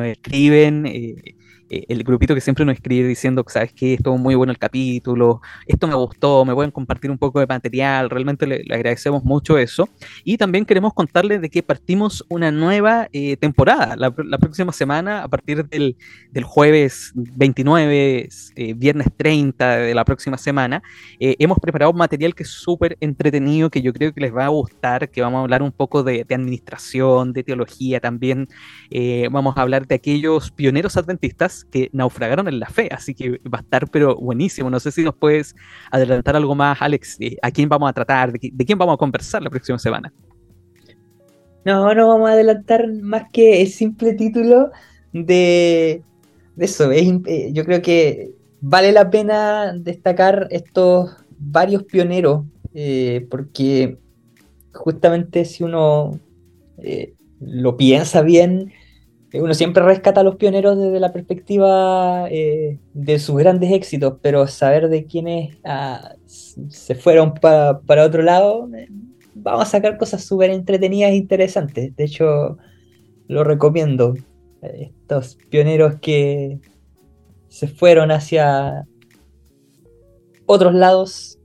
[0.04, 0.86] escriben.
[0.86, 1.34] Eh,
[1.70, 4.58] eh, el grupito que siempre nos escribe diciendo que, ¿sabes que Estuvo muy bueno el
[4.58, 9.58] capítulo, esto me gustó, me pueden compartir un poco de material, realmente le, agradecemos mucho
[9.58, 9.88] eso.
[10.24, 15.28] Y también queremos contarles de que partimos una nueva eh, temporada la, próxima semana, a
[15.28, 15.96] partir del,
[16.30, 20.82] del jueves 29, eh, viernes 30 de la próxima semana.
[21.18, 24.48] hemos preparado un material que es súper entretenido, que yo creo que les va a
[24.48, 28.48] gustar, que vamos a hablar un poco de administración, de teología también.
[29.30, 33.58] vamos a hablar de aquellos pioneros adventistas que naufragaron en la fe, así que va
[33.58, 34.70] a estar pero buenísimo.
[34.70, 35.54] No sé si nos puedes
[35.90, 39.42] adelantar algo más, Alex, eh, a quién vamos a tratar, de, quién vamos a conversar
[39.42, 40.12] la próxima semana.
[41.64, 44.70] No, no vamos a adelantar más que el simple título
[45.12, 46.02] de,
[46.56, 46.90] eso.
[46.92, 48.30] Eh, yo creo que
[48.60, 52.44] vale la pena destacar estos varios pioneros,
[52.74, 53.98] eh, porque
[54.72, 56.18] justamente si uno
[57.40, 58.77] lo piensa bien, eh,
[59.34, 64.46] uno siempre rescata a los pioneros desde la perspectiva eh, de sus grandes éxitos, pero
[64.46, 68.88] saber de quiénes ah, se fueron para otro lado, eh,
[69.34, 71.94] vamos a sacar cosas súper entretenidas e interesantes.
[71.94, 72.56] De hecho,
[73.26, 74.14] lo recomiendo.
[74.60, 76.58] Estos pioneros que
[77.48, 78.86] se fueron hacia
[80.46, 81.38] otros lados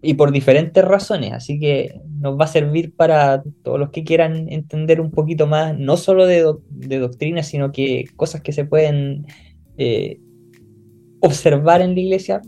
[0.00, 4.52] y por diferentes razones, así que nos va a servir para todos los que quieran
[4.52, 6.42] entender un poquito más, no solo de,
[6.98, 9.26] doctrina, sino que cosas que se pueden
[9.78, 10.20] eh,
[11.20, 12.42] observar en la iglesia,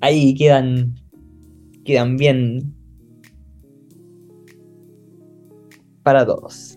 [0.00, 0.94] ahí quedan,
[1.84, 2.74] quedan bien
[6.02, 6.71] para todos.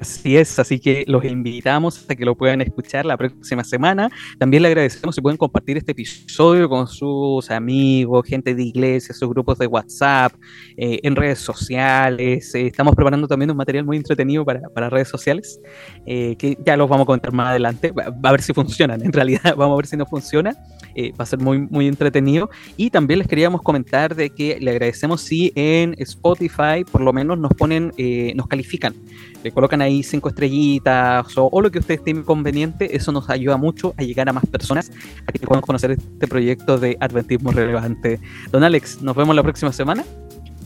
[0.00, 4.10] Así es, así que los invitamos a que lo puedan escuchar la próxima semana.
[4.38, 9.28] También le agradecemos si pueden compartir este episodio con sus amigos, gente de iglesia, sus
[9.28, 10.32] grupos de WhatsApp,
[10.78, 12.54] eh, en redes sociales.
[12.54, 15.60] Eh, estamos preparando también un material muy entretenido para, para redes sociales,
[16.06, 17.92] eh, que ya los vamos a comentar más adelante.
[17.92, 20.56] Va, a ver si funcionan, en realidad vamos a ver si no funciona.
[20.96, 22.50] Va a ser muy, muy entretenido.
[22.76, 27.38] Y también les queríamos comentar de que le agradecemos si en Spotify por lo menos
[27.38, 27.92] nos ponen,
[28.34, 28.94] nos califican
[29.42, 33.94] le colocan ahí cinco estrellitas o, lo que ustedes estén conveniente, eso nos ayuda mucho
[33.96, 34.90] a llegar a más personas,
[35.26, 38.20] a que puedan conocer este proyecto de Adventismo Relevante.
[38.50, 40.04] Don Alex, nos vemos la próxima semana.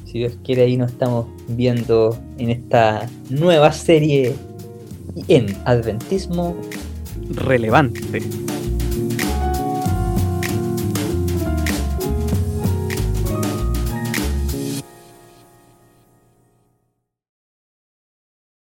[0.07, 4.35] Si Dios quiere, ahí nos estamos viendo en esta nueva serie
[5.29, 6.57] en Adventismo
[7.31, 8.01] Relevante.